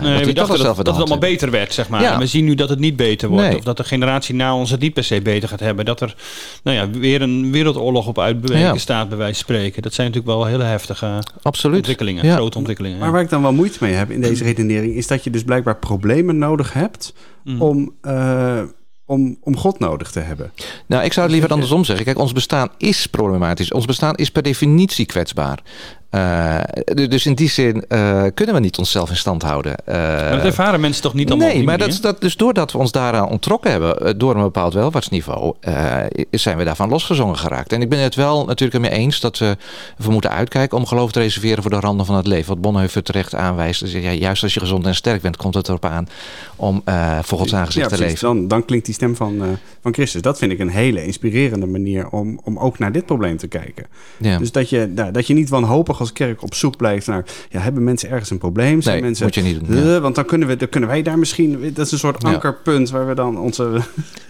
[0.00, 2.02] nee we dachten dat, dat het allemaal beter werd, zeg maar.
[2.02, 2.12] Ja.
[2.12, 3.48] En we zien nu dat het niet beter wordt.
[3.48, 3.56] Nee.
[3.56, 5.84] Of dat de generatie na ons het niet per se beter gaat hebben.
[5.84, 6.14] Dat er
[6.62, 8.76] nou ja, weer een wereldoorlog op uitbewegen ja.
[8.76, 9.82] staat, bij wijze van spreken.
[9.82, 11.76] Dat zijn natuurlijk wel hele heftige Absoluut.
[11.76, 12.26] ontwikkelingen.
[12.26, 12.34] Ja.
[12.34, 12.98] Grote ontwikkelingen.
[12.98, 14.94] Maar waar ik dan wel moeite mee heb in deze redenering...
[14.94, 17.14] is dat je dus blijkbaar problemen nodig hebt...
[17.44, 17.62] Mm.
[17.62, 17.92] om...
[18.02, 18.62] Uh,
[19.10, 20.52] om, om God nodig te hebben.
[20.86, 22.04] Nou, ik zou het liever andersom zeggen.
[22.04, 23.72] Kijk, ons bestaan is problematisch.
[23.72, 25.62] Ons bestaan is per definitie kwetsbaar.
[26.14, 26.60] Uh,
[27.08, 29.74] dus in die zin uh, kunnen we niet onszelf in stand houden.
[29.88, 32.78] Uh, maar dat ervaren mensen toch niet allemaal Nee, maar dat, dat, dus doordat we
[32.78, 35.54] ons daaraan ontrokken hebben, door een bepaald welvaartsniveau,
[36.30, 37.72] zijn we daarvan losgezongen geraakt.
[37.72, 39.56] En ik ben het wel natuurlijk ermee eens dat we,
[39.96, 42.48] we moeten uitkijken om geloof te reserveren voor de randen van het leven.
[42.48, 43.80] Wat Bonhoeffer terecht aanwijst.
[43.80, 46.08] Dus ja, juist als je gezond en sterk bent, komt het erop aan
[46.56, 46.82] om
[47.22, 48.20] voor Gods aangezicht ja, te leven.
[48.20, 50.22] Dan, dan klinkt die stem van, van Christus.
[50.22, 53.86] Dat vind ik een hele inspirerende manier om, om ook naar dit probleem te kijken.
[54.16, 54.38] Ja.
[54.38, 57.24] Dus dat je, nou, dat je niet wanhopig als kerk op zoek blijft naar...
[57.48, 58.82] Ja, hebben mensen ergens een probleem?
[58.82, 59.84] Zijn nee, mensen, moet je niet doen.
[59.84, 60.00] Ja.
[60.00, 61.72] Want dan kunnen, we, dan kunnen wij daar misschien...
[61.74, 63.80] Dat is een soort ankerpunt waar we dan onze...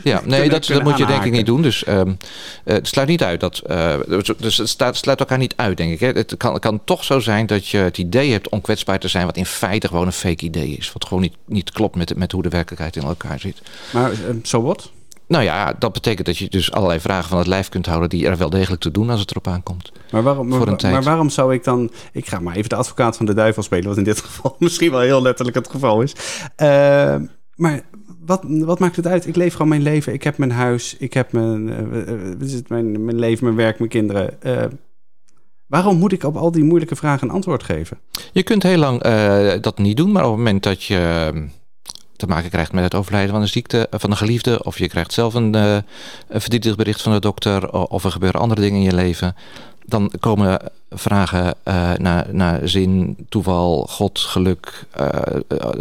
[0.02, 1.62] Ja, nee, dat, dat moet je denk ik niet doen.
[1.62, 2.16] Dus um,
[2.64, 3.62] het sluit niet uit dat...
[3.70, 3.94] Uh,
[4.38, 6.00] dus het staat, sluit elkaar niet uit, denk ik.
[6.00, 6.08] Hè.
[6.08, 9.26] Het kan, kan toch zo zijn dat je het idee hebt om kwetsbaar te zijn...
[9.26, 10.92] wat in feite gewoon een fake idee is.
[10.92, 13.62] Wat gewoon niet, niet klopt met, met hoe de werkelijkheid in elkaar zit.
[13.92, 14.90] Maar zo so wat?
[15.30, 18.26] Nou ja, dat betekent dat je dus allerlei vragen van het lijf kunt houden die
[18.26, 19.92] er wel degelijk te doen als het erop aankomt.
[20.10, 21.90] Maar waarom, maar, maar waarom zou ik dan.
[22.12, 24.90] Ik ga maar even de advocaat van de duivel spelen, wat in dit geval misschien
[24.90, 26.12] wel heel letterlijk het geval is.
[26.56, 27.14] Uh,
[27.54, 27.80] maar
[28.20, 29.26] wat, wat maakt het uit?
[29.26, 30.12] Ik leef gewoon mijn leven.
[30.12, 34.36] Ik heb mijn huis, ik heb mijn, uh, mijn, mijn leven, mijn werk, mijn kinderen.
[34.42, 34.64] Uh,
[35.66, 37.98] Waarom moet ik op al die moeilijke vragen een antwoord geven?
[38.32, 39.02] Je kunt heel lang
[39.60, 41.32] dat niet doen, maar op het moment dat je
[42.20, 45.12] te maken krijgt met het overlijden van een ziekte van een geliefde, of je krijgt
[45.12, 45.76] zelf een, uh,
[46.28, 49.36] verdrietig bericht van de dokter, of er gebeuren andere dingen in je leven,
[49.84, 55.06] dan komen vragen uh, naar, naar zin, toeval, God, geluk uh,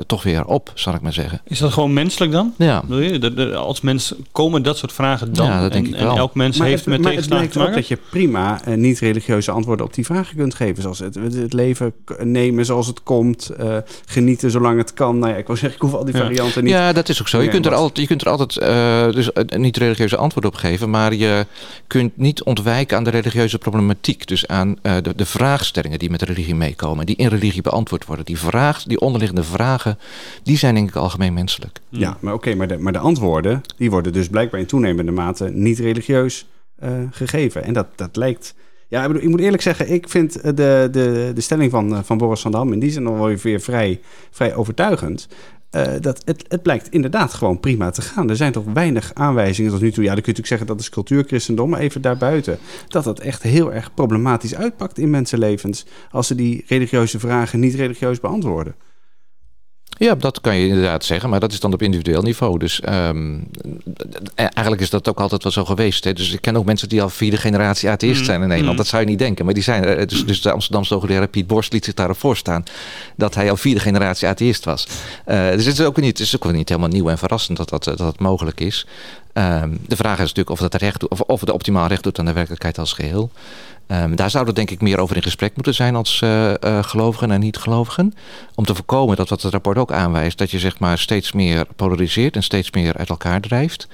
[0.06, 1.42] toch weer op, zal ik maar zeggen.
[1.44, 2.54] Is dat gewoon menselijk dan?
[2.58, 2.84] Ja.
[2.88, 3.20] Wil je?
[3.20, 5.46] De, de, als mens komen dat soort vragen dan?
[5.46, 6.12] Ja, dat denk en, ik wel.
[6.12, 7.82] En elk mens maar heeft het, met tegenslagen lijkt te ook maken?
[7.82, 10.82] dat je prima uh, niet-religieuze antwoorden op die vragen kunt geven.
[10.82, 11.94] Zoals het, het leven
[12.24, 15.20] nemen zoals het komt, uh, genieten zolang het kan.
[15.20, 16.22] Nou ja, ik wil zeggen, ik hoef al die ja.
[16.22, 16.74] varianten niet.
[16.74, 17.42] Ja, dat is ook zo.
[17.42, 20.90] Je kunt er altijd, je kunt er altijd uh, dus niet religieuze antwoord op geven,
[20.90, 21.46] maar je
[21.88, 24.28] kunt niet ontwijken aan de religieuze problematiek.
[24.28, 28.26] Dus aan uh, de, de vraagstellingen die met religie meekomen, die in religie beantwoord worden.
[28.26, 29.98] Die, vraag, die onderliggende vragen,
[30.44, 31.80] die zijn denk ik algemeen menselijk.
[31.90, 35.12] Ja, maar oké, okay, maar, de, maar de antwoorden, die worden dus blijkbaar in toenemende
[35.12, 36.48] mate niet religieus
[36.84, 37.64] uh, gegeven.
[37.64, 38.56] En dat, dat lijkt...
[38.88, 42.18] Ja, ik, bedoel, ik moet eerlijk zeggen, ik vind de, de, de stelling van, van
[42.18, 44.00] Boris van Dam in die zin nog weer vrij,
[44.32, 45.28] vrij overtuigend.
[45.76, 48.30] Uh, dat het, het blijkt inderdaad gewoon prima te gaan.
[48.30, 50.04] Er zijn toch weinig aanwijzingen tot nu toe.
[50.04, 52.58] Ja, dan kun je natuurlijk zeggen dat is cultuurchristendom, maar even daarbuiten.
[52.88, 55.86] Dat het echt heel erg problematisch uitpakt in mensenlevens.
[56.12, 58.76] als ze die religieuze vragen niet religieus beantwoorden.
[60.00, 62.60] Ja, dat kan je inderdaad zeggen, maar dat is dan op individueel niveau.
[62.60, 63.48] Dus um,
[64.36, 66.04] eigenlijk is dat ook altijd wel zo geweest.
[66.04, 66.14] Hè?
[66.14, 68.72] Dus ik ken ook mensen die al vierde generatie atheïst zijn in Nederland.
[68.72, 68.78] Mm.
[68.78, 70.08] Dat zou je niet denken, maar die zijn er.
[70.08, 72.64] Dus, dus de Amsterdamse hoogleraar Piet Borst liet zich daarop voorstaan
[73.16, 74.88] dat hij al vierde generatie atheïst was.
[75.28, 77.70] Uh, dus het is ook niet, het is ook niet helemaal nieuw en verrassend dat
[77.70, 78.86] dat, dat, dat mogelijk is.
[79.40, 82.20] Um, de vraag is natuurlijk of dat recht doet, of, of het optimaal recht doet
[82.20, 83.32] aan de werkelijkheid als geheel.
[83.88, 87.32] Um, daar zouden denk ik meer over in gesprek moeten zijn als uh, uh, gelovigen
[87.32, 88.14] en niet-gelovigen.
[88.56, 91.66] Om te voorkomen dat wat het rapport ook aanwijst, dat je zeg maar steeds meer
[91.76, 93.88] polariseert en steeds meer uit elkaar drijft.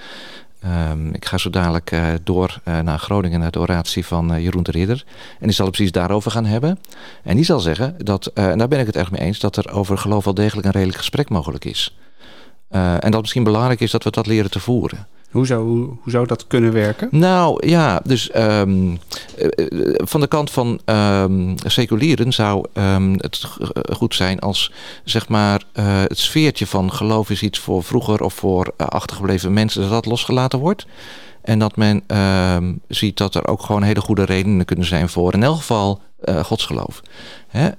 [0.91, 4.71] Um, ik ga zo dadelijk uh, door naar Groningen, naar de oratie van Jeroen de
[4.71, 5.03] Ridder.
[5.39, 6.79] En die zal het precies daarover gaan hebben.
[7.23, 9.71] En die zal zeggen, dat, en daar ben ik het erg mee eens, dat er
[9.71, 11.97] over geloof wel degelijk een redelijk gesprek mogelijk is.
[12.69, 15.07] en dat misschien belangrijk is dat we dat leren te voeren.
[15.35, 17.07] Hoe zou, hoe, zou dat kunnen werken?
[17.11, 18.99] Nou ja, dus um,
[19.95, 23.45] van de kant van um, seculieren zou um, het
[23.91, 24.71] goed zijn als
[25.03, 29.89] zeg maar het sfeertje van geloof is iets voor vroeger of voor achtergebleven mensen, dat
[29.89, 30.85] dat losgelaten wordt.
[31.41, 32.03] En dat men
[32.87, 36.43] ziet dat er ook gewoon hele goede redenen kunnen zijn voor in elk geval uh,
[36.43, 37.01] godsgeloof.
[37.47, 37.69] Hè?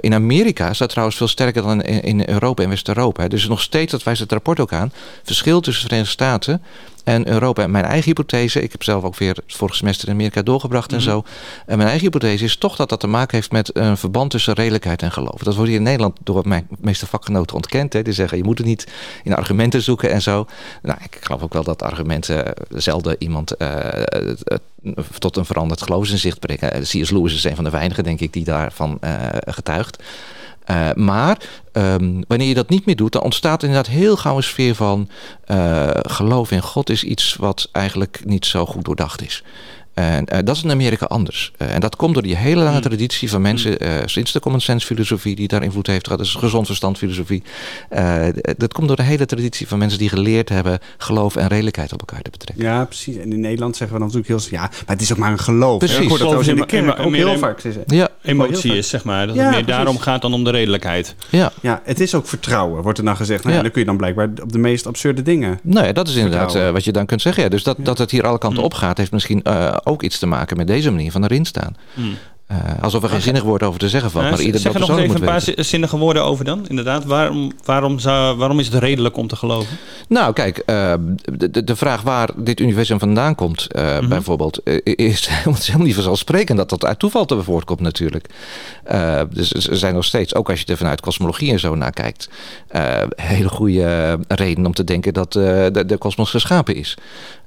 [0.00, 3.28] In Amerika is dat trouwens veel sterker dan in, in Europa en West-Europa.
[3.28, 4.92] Dus nog steeds, dat wijst het rapport ook aan,
[5.22, 6.62] verschil tussen de Verenigde Staten
[7.04, 7.62] en Europa.
[7.62, 10.92] En mijn eigen hypothese, ik heb zelf ook weer het vorige semester in Amerika doorgebracht
[10.92, 11.24] en zo.
[11.66, 14.54] En mijn eigen hypothese is toch dat dat te maken heeft met een verband tussen
[14.54, 15.42] redelijkheid en geloof.
[15.42, 17.92] Dat wordt hier in Nederland door mijn meeste vakgenoten ontkend.
[17.92, 18.02] Hè.
[18.02, 18.86] Die zeggen, je moet het niet
[19.24, 20.46] in argumenten zoeken en zo.
[20.82, 23.78] Nou, ik geloof ook wel dat argumenten zelden iemand uh,
[25.18, 26.82] tot een veranderd geloofsinzicht brengen.
[26.82, 27.10] C.S.
[27.10, 30.02] Lewis is een van de weinigen, denk ik, die daarvan uh, getuigt.
[30.70, 31.38] Uh, maar
[31.72, 35.08] um, wanneer je dat niet meer doet, dan ontstaat inderdaad heel gauw een sfeer van
[35.46, 39.44] uh, geloof in God is iets wat eigenlijk niet zo goed doordacht is.
[40.00, 41.52] En uh, dat is in Amerika anders.
[41.58, 44.60] Uh, en dat komt door die hele lange traditie van mensen, uh, sinds de common
[44.60, 47.42] sense filosofie die daar invloed heeft gehad, dus gezond verstand filosofie.
[48.56, 52.00] dat komt door de hele traditie van mensen die geleerd hebben geloof en redelijkheid op
[52.00, 52.64] elkaar te betrekken.
[52.64, 53.16] Ja, precies.
[53.16, 55.38] En in Nederland zeggen we dan natuurlijk heel, ja, maar het is ook maar een
[55.38, 55.78] geloof.
[55.78, 55.98] Precies.
[55.98, 57.62] Ik hoor dat Geloof in de kerk ook heel vaak.
[57.86, 59.26] Ja, Emotie is, zeg maar.
[59.26, 59.76] Dat Ja, het meer precies.
[59.76, 61.14] daarom gaat dan om de redelijkheid.
[61.30, 61.52] ja.
[61.60, 63.44] Ja, het is ook vertrouwen, wordt er dan gezegd.
[63.44, 63.62] Nou, ja.
[63.62, 65.58] Dan kun je dan blijkbaar op de meest absurde dingen.
[65.62, 67.42] Nou ja, dat is inderdaad eh, wat je dan kunt zeggen.
[67.42, 68.64] Ja, dus dat, dat het hier alle kanten Mm.
[68.64, 71.76] op gaat, heeft misschien eh, ook iets te maken met deze manier van erin staan.
[71.94, 72.14] Hmm.
[72.46, 74.82] Eh, alsof er geen zinnig woord over te zeggen valt, Nou, maar ieder zeg dat
[74.82, 75.64] er nog eens even een paar weten.
[75.64, 76.68] zi- zinnige woorden over dan.
[76.68, 79.76] Inderdaad, waarom, waarom, zou, waarom is het redelijk om te geloven?
[80.08, 80.94] Nou, kijk, eh,
[81.38, 84.08] de, de, vraag waar dit universum vandaan komt, eh, Mhm.
[84.08, 85.26] bijvoorbeeld, is, is
[85.66, 88.26] helemaal niet vanzelfsprekend dat dat uit toeval te voortkomt natuurlijk.
[89.30, 92.28] Dus er zijn nog steeds, ook als je er vanuit kosmologie en zo naar kijkt,
[93.14, 96.96] hele goede reden om te denken dat de, de kosmos geschapen is.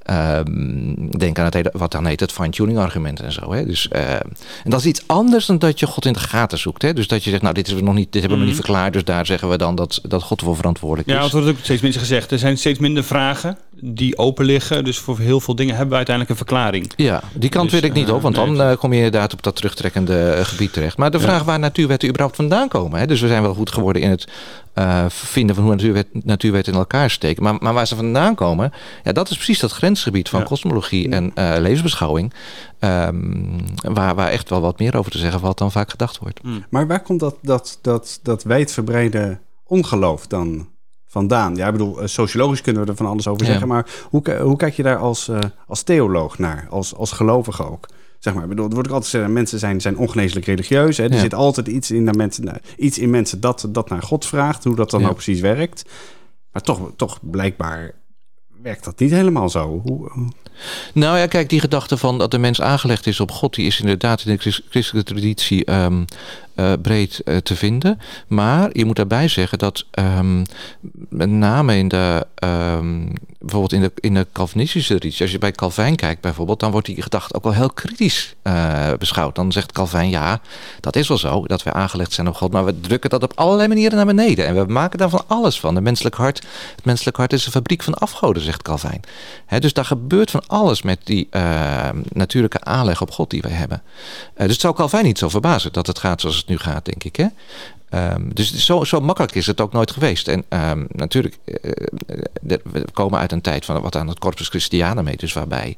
[0.04, 3.54] Ehm, denk aan het hele, wat dan heet het fine-tuning argument en zo.
[3.54, 3.66] Hè?
[3.66, 6.82] Dus, eh, en dat is iets anders dan dat je God in de gaten zoekt.
[6.82, 6.94] Hè?
[6.94, 8.46] Dus dat je zegt, nou dit, is nog niet, dit hebben we nog Mhm.
[8.46, 11.22] niet verklaard, dus daar zeggen we dan dat, dat God voor verantwoordelijk Ja, is.
[11.22, 12.32] want er wordt ook steeds minder gezegd.
[12.32, 14.84] Er zijn steeds minder vragen die open liggen.
[14.84, 16.92] Dus voor heel veel dingen hebben we uiteindelijk een verklaring.
[16.96, 18.98] Ja, die kant Dus, wil ik niet eh, op, want nee, dan eh, kom je
[18.98, 20.98] inderdaad op dat terugtrekkende eh, gebied terecht.
[20.98, 21.24] Maar de Ja.
[21.24, 23.00] vraag waar natuurwetten überhaupt vandaan komen.
[23.00, 23.06] Hè?
[23.08, 24.28] Dus we zijn wel goed geworden in het
[24.74, 27.44] eh, vinden van hoe natuurwet, natuurwetten in elkaar steken.
[27.44, 30.46] Maar, maar waar ze vandaan komen, ja, dat is precies dat grensgebied van Ja.
[30.46, 32.34] kosmologie en eh, levensbeschouwing.
[32.80, 33.60] ehm,
[33.94, 36.40] waar, waar echt wel wat meer over te zeggen valt dan vaak gedacht wordt.
[36.70, 40.68] Maar waar komt dat, dat, dat, dat wijdverbreide ongeloof dan
[41.08, 41.56] vandaan?
[41.56, 43.50] Ja, ik bedoel, eh, sociologisch kunnen we er van alles over Ja.
[43.52, 43.68] zeggen.
[43.68, 45.30] Maar hoe, hoe kijk je daar als,
[45.68, 46.68] als theoloog naar?
[46.70, 47.88] Als, als gelovige ook?
[48.24, 50.98] Zeg maar, bedoel, er wordt ook altijd gezegd, mensen zijn, zijn ongeneeslijk religieus.
[50.98, 51.04] Hè?
[51.04, 51.20] Er Ja.
[51.20, 54.64] zit altijd iets in, de mensen, nou, iets in mensen dat, dat naar God vraagt.
[54.64, 55.06] Hoe dat dan Ja.
[55.06, 55.86] nou precies werkt.
[56.52, 57.92] Maar toch, toch blijkbaar
[58.62, 59.82] werkt dat niet helemaal zo.
[59.84, 60.12] Hoe,
[60.94, 63.80] Nou ja, kijk, die gedachte van dat de mens aangelegd is op God, die is
[63.80, 66.06] inderdaad in de christelijke traditie um,
[66.56, 68.00] uh, breed uh, te vinden.
[68.28, 70.46] Maar je moet daarbij zeggen dat um,
[71.10, 75.52] met name in de, um, bijvoorbeeld in de, in de Calvinistische traditie, als je bij
[75.52, 79.36] Calvijn kijkt bijvoorbeeld, dan wordt die gedachte ook wel heel kritisch uh, beschouwd.
[79.36, 80.42] Dan zegt Calvijn, ja,
[80.80, 83.32] dat is wel zo, dat we aangelegd zijn op God, maar we drukken dat op
[83.36, 84.46] allerlei manieren naar beneden.
[84.46, 85.76] En we maken daar van alles van.
[85.76, 86.44] Het menselijk hart,
[86.76, 89.02] het menselijk hart is een fabriek van afgoden, zegt Calvijn.
[89.46, 91.30] He, dus daar gebeurt van alles met die
[92.14, 93.82] natuurlijke aanleg op God die wij hebben.
[94.36, 97.04] dus het zou Calvijn niet zo verbazen dat het gaat zoals het nu gaat, denk
[97.04, 97.16] ik.
[97.16, 97.28] Hè?
[98.14, 100.28] Um, dus zo, zo makkelijk is het ook nooit geweest.
[100.28, 101.56] En um, natuurlijk, uh,
[102.64, 105.78] we komen uit een tijd van wat aan het Corpus Christianum heet, dus waarbij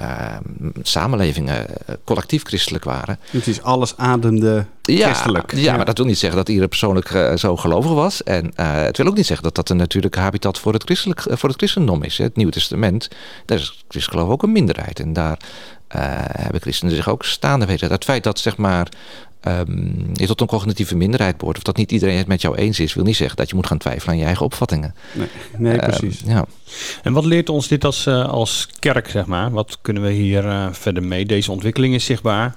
[0.00, 0.36] uh,
[0.82, 1.66] samenlevingen
[2.04, 3.18] collectief christelijk waren.
[3.30, 5.52] Het is alles ademde christelijk.
[5.54, 8.22] Ja, ja, maar dat wil niet zeggen dat iedereen persoonlijk uh, zo gelovig was.
[8.22, 11.48] En het wil ook niet zeggen dat dat een natuurlijke habitat voor het, christelijk, voor
[11.48, 12.18] het christendom is.
[12.18, 12.24] Hè.
[12.24, 13.08] Het Nieuwe Testament,
[13.46, 15.00] daar is christgeloof ook een minderheid.
[15.00, 15.38] En daar
[16.32, 17.90] hebben christenen zich ook staande weten.
[17.90, 18.88] Het feit dat zeg maar
[19.44, 22.80] um, je tot een cognitieve minderheid behoort, of dat niet iedereen het met jou eens
[22.80, 24.94] is, wil niet zeggen dat je moet gaan twijfelen aan je eigen opvattingen.
[25.12, 26.22] Nee, nee uh, precies.
[26.26, 26.44] Ja.
[27.02, 29.50] En wat leert ons dit als, uh, als kerk, zeg maar?
[29.50, 31.26] Wat kunnen we hier uh, verder mee?
[31.26, 32.54] Deze ontwikkeling is zichtbaar.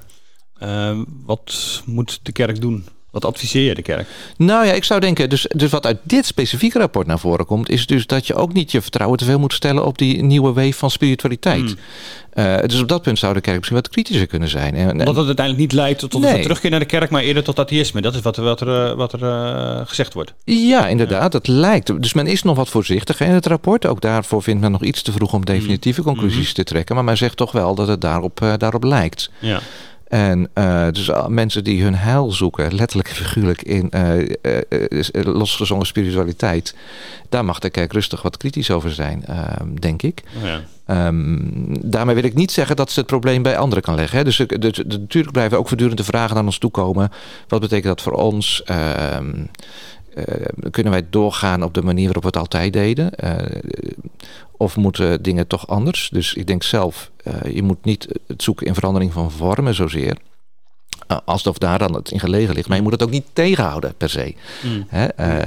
[0.59, 2.85] Ehm, wat moet de kerk doen?
[3.13, 4.07] Wat adviseer je de kerk?
[4.37, 7.69] Nou ja, ik zou denken, dus, dus wat uit dit specifieke rapport naar voren komt,
[7.69, 10.53] is dus dat je ook niet je vertrouwen te veel moet stellen op die nieuwe
[10.53, 11.61] wave van spiritualiteit.
[11.61, 11.75] Mm.
[12.33, 14.75] Uh, dus op dat punt zou de kerk misschien wat kritischer kunnen zijn.
[14.75, 16.35] En, Omdat het uiteindelijk niet leidt tot nee.
[16.35, 18.01] een terugkeer naar de kerk, maar eerder tot atheïsme.
[18.01, 20.33] Dat is wat, wat er, wat er uh, gezegd wordt.
[20.43, 21.31] Ja, inderdaad.
[21.31, 22.01] Dat lijkt.
[22.01, 23.85] Dus men is nog wat voorzichtig in het rapport.
[23.85, 26.05] Ook daarvoor vindt men nog iets te vroeg om definitieve mm.
[26.05, 26.53] conclusies mm.
[26.53, 26.95] te trekken.
[26.95, 29.29] Maar men zegt toch wel dat het daarop, uh, daarop lijkt.
[29.39, 29.59] Ja.
[30.13, 35.85] En uh, dus mensen die hun heil zoeken, letterlijk en figuurlijk in uh, uh, losgezongen
[35.85, 36.75] spiritualiteit,
[37.29, 39.25] daar mag de kerk rustig wat kritisch over zijn,
[39.79, 40.23] denk ik.
[40.43, 41.07] Ja.
[41.07, 44.17] Um, daarmee wil ik niet zeggen dat ze het probleem bij anderen kan leggen.
[44.17, 44.23] Hè.
[44.23, 47.11] Dus, dus, natuurlijk blijven ook voortdurend de vragen naar ons toe komen.
[47.47, 48.63] Wat betekent dat voor ons?
[48.65, 48.77] Um,
[49.27, 49.43] uh,
[50.71, 53.11] kunnen wij doorgaan op de manier waarop we het altijd deden?
[53.23, 53.31] Uh,
[54.57, 56.09] of moeten dingen toch anders?
[56.11, 60.17] Dus ik denk zelf, uh, je moet niet het zoeken in verandering van vormen zozeer.
[61.25, 62.67] Alsof daar dan het in gelegen ligt.
[62.67, 64.35] Maar je moet het ook niet tegenhouden per se.
[64.63, 64.87] Mm.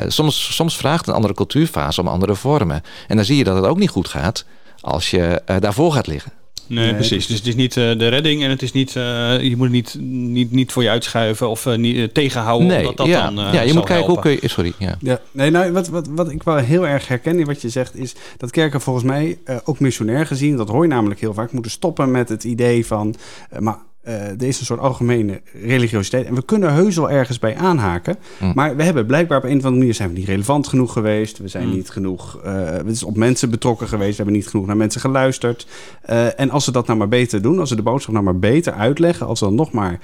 [0.09, 2.83] Soms, soms vraagt een andere cultuurfase om andere vormen.
[3.09, 4.45] En dan zie je dat het ook niet goed gaat
[4.81, 6.33] als je daarvoor gaat liggen.
[6.67, 7.27] Nee, nee, precies.
[7.27, 9.73] Dus het is niet uh, de redding en het is niet, uh, je moet het
[9.73, 12.67] niet, niet, niet voor je uitschuiven of uh, niet, tegenhouden.
[12.69, 14.49] Nee, omdat dat ja, dan, ja je moet kijken hoe kun je.
[14.49, 14.73] Sorry.
[14.79, 14.97] Ja.
[15.01, 17.97] Ja, nee, nou, wat, wat, wat ik wel heel erg herken in wat je zegt,
[17.97, 21.71] is dat kerken volgens mij ook missionair gezien, dat hoor je namelijk heel vaak, moeten
[21.71, 23.15] stoppen met het idee van.
[23.59, 26.27] maar uh, er is een soort algemene religiositeit.
[26.27, 28.17] En we kunnen heus wel ergens bij aanhaken.
[28.41, 28.53] Mm.
[28.55, 31.39] Maar we hebben blijkbaar op een of andere manier zijn we niet relevant genoeg geweest.
[31.39, 31.75] We zijn Mm.
[31.75, 32.41] niet genoeg.
[32.45, 34.11] Uh, het is op mensen betrokken geweest.
[34.11, 35.67] We hebben niet genoeg naar mensen geluisterd.
[36.11, 38.39] Uh, en als we dat nou maar beter doen, als we de boodschap nou maar
[38.39, 40.01] beter uitleggen, als we dan nog maar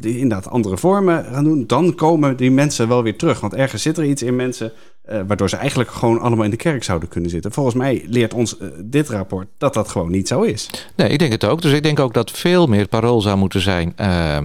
[0.00, 3.40] inderdaad andere vormen gaan doen, dan komen die mensen wel weer terug.
[3.40, 4.72] Want ergens zit er iets in mensen.
[5.10, 7.52] Uh, waardoor ze eigenlijk gewoon allemaal in de kerk zouden kunnen zitten.
[7.52, 10.70] Volgens mij leert ons uh, dit rapport dat dat gewoon niet zo is.
[10.96, 11.62] Nee, ik denk het ook.
[11.62, 13.94] Dus ik denk ook dat veel meer parool zou moeten zijn.
[14.00, 14.38] Uh,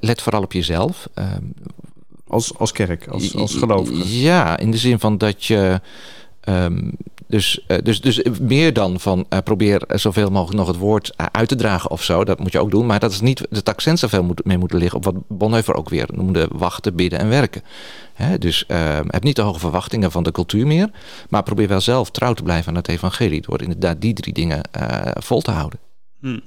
[0.00, 1.08] let vooral op jezelf.
[1.14, 1.44] Ehm,
[2.26, 4.18] als, als kerk, als, als gelovige.
[4.18, 5.80] Ja, in de zin van dat je.
[6.48, 6.96] Um,
[7.28, 11.26] dus, uh, dus, dus meer dan van uh, probeer zoveel mogelijk nog het woord uh,
[11.32, 12.24] uit te dragen of zo.
[12.24, 12.86] Dat moet je ook doen.
[12.86, 15.88] Maar dat is niet het accent zoveel moet, mee moeten liggen op wat Bonhoeffer ook
[15.88, 17.62] weer noemde: wachten, bidden en werken.
[18.14, 18.64] Hè, dus
[19.06, 20.90] heb niet de hoge verwachtingen van de cultuur meer.
[21.28, 23.40] Maar probeer wel zelf trouw te blijven aan het evangelie.
[23.40, 24.60] Door inderdaad die drie dingen
[25.20, 25.78] vol te houden.
[26.20, 26.40] Hmm.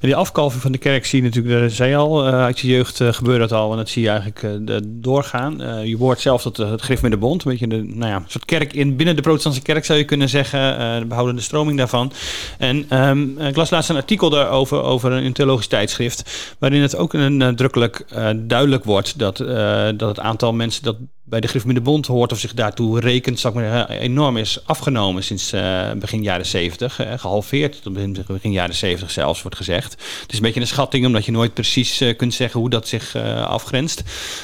[0.00, 2.68] Die afkalving van de kerk zie je natuurlijk, dat zei je al, uh, uit je
[2.68, 5.58] jeugd uh, gebeurt dat al en dat zie je eigenlijk uh, doorgaan.
[5.84, 8.24] je woord zelf tot het grif met de bond, een beetje de, nou ja, een
[8.26, 10.58] soort kerk in, binnen de protestantse kerk zou je kunnen zeggen,
[11.00, 12.12] de behoudende stroming daarvan.
[12.58, 17.12] En um, ik las laatst een artikel daarover over een theologisch tijdschrift, waarin het ook
[17.12, 18.04] een, nadrukkelijk
[18.36, 19.36] duidelijk wordt dat,
[19.96, 20.96] dat het aantal mensen dat
[21.28, 24.62] bij de Grif Bond hoort of zich daartoe rekent, zal ik maar zeggen, enorm is
[24.64, 27.00] afgenomen sinds uh, begin jaren 70.
[27.00, 27.92] Uh, gehalveerd tot
[28.26, 29.92] begin, jaren 70 zelfs, wordt gezegd.
[29.92, 32.88] Het is een beetje een schatting, omdat je nooit precies uh, kunt zeggen hoe dat
[32.88, 34.02] zich afgrenst.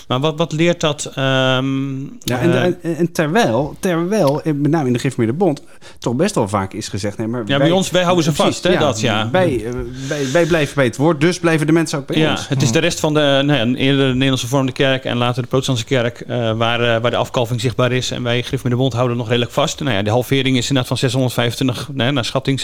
[0.08, 1.12] Maar wat, wat leert dat?
[1.18, 5.62] Um, ja, en, en, terwijl, terwijl, met name in de Grif Bond,
[5.98, 7.18] toch best wel vaak is gezegd...
[7.18, 9.30] Nee, maar ja, bij ons, wij houden ze vast, hè, ja, dat, ja.
[9.30, 9.64] Wij,
[10.08, 12.48] wij, wij blijven bij het woord, dus blijven de mensen ook bij ja, ons.
[12.48, 15.42] Het is de rest van de, nou ja, eerder de Nederlandse vormde kerk en later
[15.42, 16.24] de protestantse kerk,
[16.56, 18.10] waar Waar, waar, de afkalving zichtbaar is.
[18.10, 19.80] En wij, Grif met de Bond, houden nog redelijk vast.
[19.80, 22.60] Nou ja, de halvering is inderdaad van 625, nee, naar schatting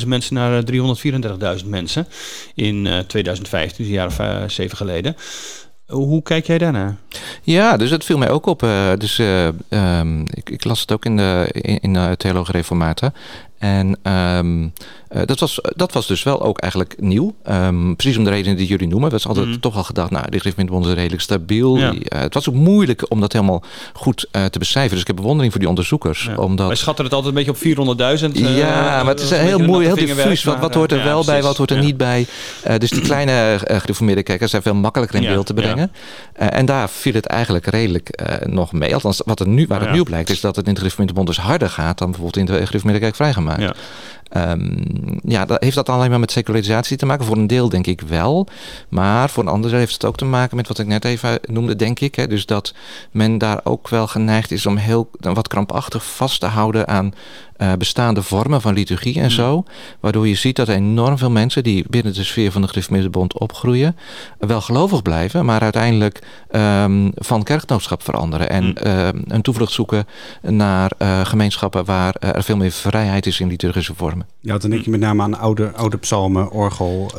[0.00, 0.62] 625.000 mensen naar
[1.60, 2.06] 334.000 mensen
[2.54, 5.16] in uh, 2015, dus een jaar of zeven geleden.
[5.86, 6.96] Hoe kijk jij daarnaar?
[7.42, 8.60] Ja, dus dat viel mij ook op.
[8.98, 13.12] Dus um, ik, ik, las het ook in de in, in uh, Theologe Reformata.
[13.58, 14.72] En um,
[15.12, 17.34] uh, dat, was, dat was dus wel ook eigenlijk nieuw.
[17.50, 19.10] Um, precies om de redenen die jullie noemen.
[19.10, 19.60] We hadden altijd mm.
[19.60, 21.76] toch al gedacht, nou, die Griffmintbond is redelijk stabiel.
[21.76, 21.90] Ja.
[21.90, 24.90] Die, uh, het was ook moeilijk om dat helemaal goed uh, te becijferen.
[24.90, 26.24] Dus ik heb bewondering voor die onderzoekers.
[26.24, 26.36] Ja.
[26.36, 26.66] Omdat...
[26.66, 27.98] Wij schatten het altijd een beetje op
[28.34, 28.40] 400.000.
[28.56, 30.44] ja, maar het is heel moeilijk, heel diffuus.
[30.44, 32.26] Wat, wat hoort er wel bij, wat hoort er niet bij?
[32.78, 35.92] dus die kleine gereformeerde kijkers zijn veel makkelijker in beeld te brengen.
[36.32, 38.94] en daar viel het eigenlijk redelijk nog mee.
[38.94, 41.26] Althans, wat er nu, waar het nu op lijkt, is dat het in de Griffmintbond
[41.26, 43.78] dus harder gaat dan bijvoorbeeld in de kerk vrijgemaakt.
[44.30, 44.50] Ja.
[44.50, 47.24] Um, ja, dat, heeft dat alleen maar met secularisatie te maken?
[47.24, 48.46] Voor een deel denk ik wel.
[48.88, 51.76] Maar voor een ander heeft het ook te maken met wat ik net even noemde,
[51.76, 52.14] denk ik.
[52.14, 52.26] Hè?
[52.26, 52.74] Dus dat
[53.10, 57.14] men daar ook wel geneigd is om heel wat krampachtig vast te houden aan
[57.60, 59.30] uh, bestaande vormen van liturgie en mm.
[59.30, 59.64] zo.
[60.00, 63.96] Waardoor je ziet dat enorm veel mensen die binnen de sfeer van de Griffmiddelbond opgroeien,
[64.38, 68.50] wel gelovig blijven, maar uiteindelijk um, van kerknootschap veranderen.
[68.50, 68.76] En mm.
[68.86, 70.06] uh, een toevlucht zoeken
[70.40, 74.19] naar uh, gemeenschappen waar er veel meer vrijheid is in liturgische vormen.
[74.40, 77.10] Ja, dan denk je met name aan oude, oude psalmen, orgel.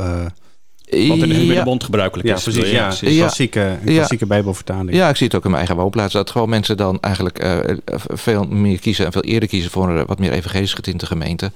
[0.91, 2.43] Wat in de Middenbond gebruikelijk ja, is.
[2.43, 3.09] Precies, ja, precies.
[3.09, 4.93] Een klassieke, een klassieke bijbelvertaling.
[4.93, 6.13] Ja, ik zie het ook in mijn eigen woonplaats.
[6.13, 7.59] Dat gewoon mensen dan eigenlijk uh,
[8.07, 11.51] veel meer kiezen en veel eerder kiezen voor een wat meer evangelisch getinte gemeente.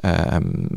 [0.00, 0.12] Uh,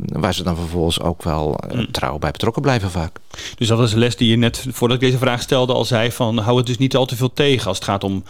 [0.05, 3.17] waar ze dan vervolgens ook wel uh, trouw bij betrokken blijven vaak.
[3.55, 6.11] Dus dat is een les die je net, voordat ik deze vraag stelde, al zei
[6.11, 8.23] van hou het dus niet al te veel tegen als het gaat om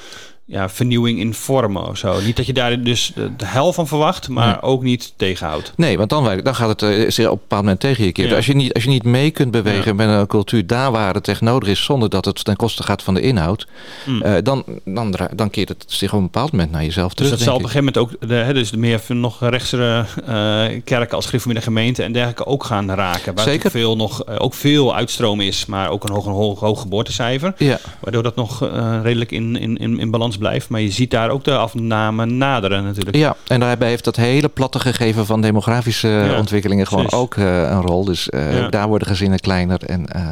[0.50, 2.22] ja, vernieuwing in vormen of zo.
[2.22, 4.62] Niet dat je daar dus de hel van verwacht, maar nee.
[4.62, 5.74] ook niet tegenhoudt.
[5.76, 8.28] Nee, want dan, dan gaat het zich op een bepaald moment tegen je keer.
[8.28, 8.36] Ja.
[8.36, 9.94] Als, je niet, als je niet mee kunt bewegen ja.
[9.94, 13.04] met een cultuur daar waar het echt nodig is, zonder dat het ten koste gaat
[13.04, 13.68] van de inhoud,
[14.06, 14.22] mm.
[14.26, 17.30] uh, dan, dan, dan keert het zich op een bepaald moment naar jezelf terug.
[17.30, 20.06] Dus dat zal op een gegeven moment ook de, hè, dus de meer nog rechtsere
[20.30, 23.36] uh, kerken als gereformeerde gemeente en dergelijke ook gaan raken.
[23.36, 23.72] Waar Zeker.
[23.72, 27.54] Veel nog, ook veel uitstroom is, maar ook een hoog, een hoog, hoog geboortecijfer.
[27.58, 27.80] Ja.
[28.00, 28.70] Waardoor dat nog
[29.04, 30.70] redelijk in, in, in, in balans blijft.
[30.70, 33.18] Maar je ziet daar ook de afname naderen natuurlijk.
[33.18, 37.24] Ja, en daarbij heeft dat hele platte gegeven van demografische ja, ontwikkelingen gewoon precies.
[37.24, 38.06] ook uh, een rol.
[38.06, 38.70] Dus uh, ja.
[38.70, 39.84] daar worden gezinnen kleiner.
[39.86, 40.30] En uh,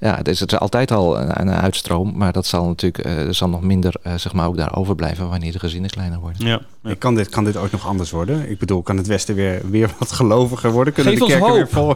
[0.00, 2.12] ja, dus het is altijd al een, een uitstroom.
[2.16, 5.58] Maar dat zal natuurlijk er zal nog minder zeg maar ook daar overblijven wanneer de
[5.58, 6.46] gezinnen kleiner worden.
[6.46, 6.60] Ja.
[6.82, 6.94] ja.
[6.98, 8.50] Kan, dit, kan dit ook nog anders worden?
[8.50, 10.92] Ik bedoel, kan het Westen weer, weer wat geloviger worden?
[10.92, 11.56] Kunnen Geef de kerken hoop.
[11.56, 11.94] weer vol...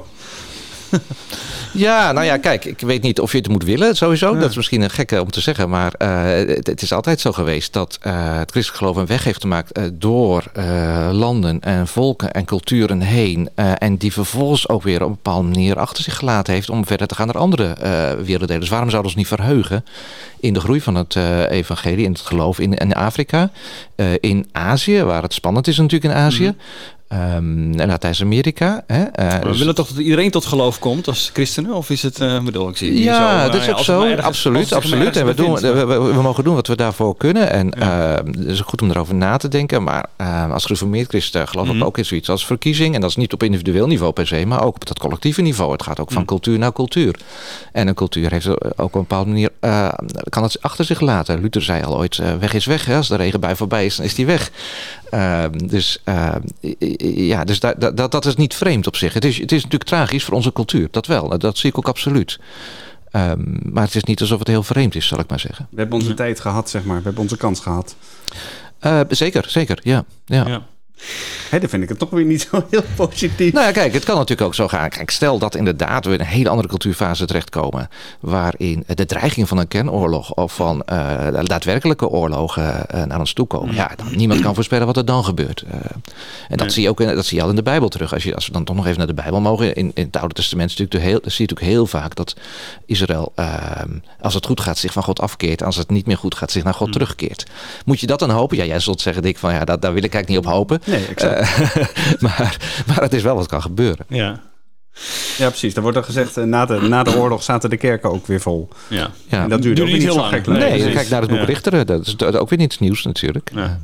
[1.73, 4.35] Ja, nou ja, kijk, ik weet niet of je het moet willen, sowieso.
[4.35, 4.41] Ja.
[4.41, 7.33] Dat is misschien een gekke om te zeggen, maar uh, het, het, is altijd zo
[7.33, 10.45] geweest dat uh, het christelijk geloof een weg heeft gemaakt uh, door
[11.13, 13.51] landen en volken en culturen heen.
[13.55, 17.07] en die vervolgens ook weer op een bepaalde manier achter zich gelaten heeft om verder
[17.07, 17.77] te gaan naar andere
[18.25, 18.61] werelddelen.
[18.61, 19.85] Dus waarom zouden we ons niet verheugen
[20.41, 21.17] in de groei van het
[21.49, 23.51] evangelie, in het geloof in, in Afrika,
[24.21, 26.55] in Azië, waar het spannend is natuurlijk in Azië.
[27.13, 28.85] Um, en Latijns-Amerika.
[28.87, 29.59] Uh, we dus...
[29.59, 31.75] willen toch dat iedereen tot geloof komt als christenen?
[31.75, 34.03] Of is het, uh, bedoel ik, zie Ja, zo, dat is ook zo.
[34.03, 35.17] Ergens, absoluut, absoluut.
[35.17, 37.51] En we, doen, we, we, we, mogen doen wat we daarvoor kunnen.
[37.51, 38.11] En ja.
[38.11, 39.83] uh, het is goed om erover na te denken.
[39.83, 40.09] Maar
[40.53, 41.87] als gereformeerd christen geloof ik mm -hmm.
[41.87, 42.95] ook in zoiets als verkiezing.
[42.95, 45.73] En dat is niet op individueel niveau per se, maar ook op dat collectieve niveau.
[45.73, 46.27] Het gaat ook van mm.
[46.27, 47.19] cultuur naar cultuur.
[47.73, 49.51] En een cultuur heeft ook op een bepaalde manier,
[50.29, 51.41] kan het achter zich laten.
[51.41, 52.85] Luther zei al ooit, weg is weg.
[52.85, 52.97] Hè?
[52.97, 54.51] Als de regen bij voorbij is, dan is die weg.
[55.67, 56.03] Dus
[57.15, 59.15] ja, dus dat, dat is niet vreemd op zich.
[59.15, 61.39] Het is, het is natuurlijk tragisch voor onze cultuur, dat wel.
[61.39, 62.39] Dat zie ik ook absoluut.
[63.13, 65.67] Um, maar het is niet alsof het heel vreemd is, zal ik maar zeggen.
[65.71, 66.97] We hebben onze tijd gehad, zeg maar.
[66.97, 67.97] We hebben onze kans gehad.
[68.81, 70.05] Uh, zeker, zeker, ja.
[70.25, 70.47] ja.
[70.47, 70.63] ja.
[71.51, 73.53] Dan vind ik het toch weer niet zo heel positief.
[73.53, 74.89] Nou ja, kijk, het kan natuurlijk ook zo gaan.
[74.89, 77.89] Kijk, stel dat inderdaad we in een hele andere cultuurfase terechtkomen.
[78.21, 80.35] waarin de dreiging van een kernoorlog.
[80.35, 83.75] of van uh, daadwerkelijke oorlogen uh, naar ons toe komen.
[83.75, 85.65] Ja, dan, niemand kan voorspellen wat er dan gebeurt.
[85.67, 85.91] Uh, en
[86.49, 86.71] dat, nee.
[86.71, 88.15] zie je ook in, dat zie je al in de Bijbel terug.
[88.15, 89.75] Als, je, als we dan toch nog even naar de Bijbel mogen.
[89.75, 92.37] In, in het Oude Testament zie je heel, zie je natuurlijk heel vaak dat
[92.87, 93.89] Israël, ehm,
[94.21, 95.63] als het goed gaat, zich van God afkeert.
[95.63, 96.93] Als het niet meer goed gaat, zich naar God Mm.
[96.93, 97.45] terugkeert.
[97.85, 98.57] Moet je dat dan hopen?
[98.57, 100.81] Ja, jij zult zeggen, Dick, van ja, dat, daar wil ik eigenlijk niet op hopen.
[100.89, 101.41] Nee, exact.
[101.41, 101.87] Uh,
[102.25, 104.05] maar, maar het is wel wat kan gebeuren.
[104.09, 104.41] Ja.
[105.39, 105.75] Ja, precies.
[105.75, 108.69] Er wordt dan gezegd, na de, na de oorlog zaten de kerken ook weer vol.
[108.89, 109.11] Ja.
[109.27, 109.43] ja.
[109.43, 110.47] En dat duurde ook niet heel lang.
[110.47, 111.45] Nee, nee nee kijk naar het boek ja.
[111.45, 111.87] Richteren.
[111.87, 113.51] Dat is ook weer niets nieuws natuurlijk.
[113.55, 113.81] Ja.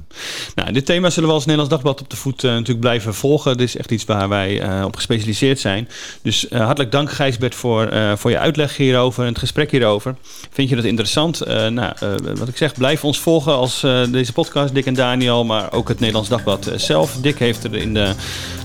[0.55, 3.57] Nou, dit thema zullen we als Nederlands Dagblad op de voet uh, natuurlijk blijven volgen.
[3.57, 5.89] Dit is echt iets waar wij uh, op gespecialiseerd zijn.
[6.23, 10.15] Dus uh, hartelijk dank Gijsbert voor, voor je uitleg hierover en het gesprek hierover.
[10.51, 11.47] Vind je dat interessant?
[11.71, 11.93] nou,
[12.35, 15.99] wat ik zeg, blijf ons volgen als deze podcast, Dick en Daniel, maar ook het
[15.99, 17.17] Nederlands Dagblad zelf.
[17.21, 18.13] Dick heeft er in de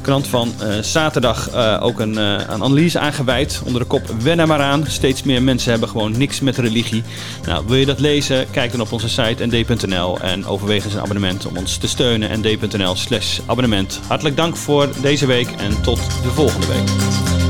[0.02, 4.86] krant van zaterdag ook een een analyse aangeweid onder de kop Wen er maar aan.
[4.88, 7.04] Steeds meer mensen hebben gewoon niks met religie.
[7.46, 8.50] Nou, wil je dat lezen?
[8.52, 12.40] Kijk dan op onze site nd.nl en overweeg eens een abonnement om ons te steunen.
[12.40, 14.00] nd.nl slash abonnement.
[14.08, 17.49] Hartelijk dank voor deze week en tot de volgende week.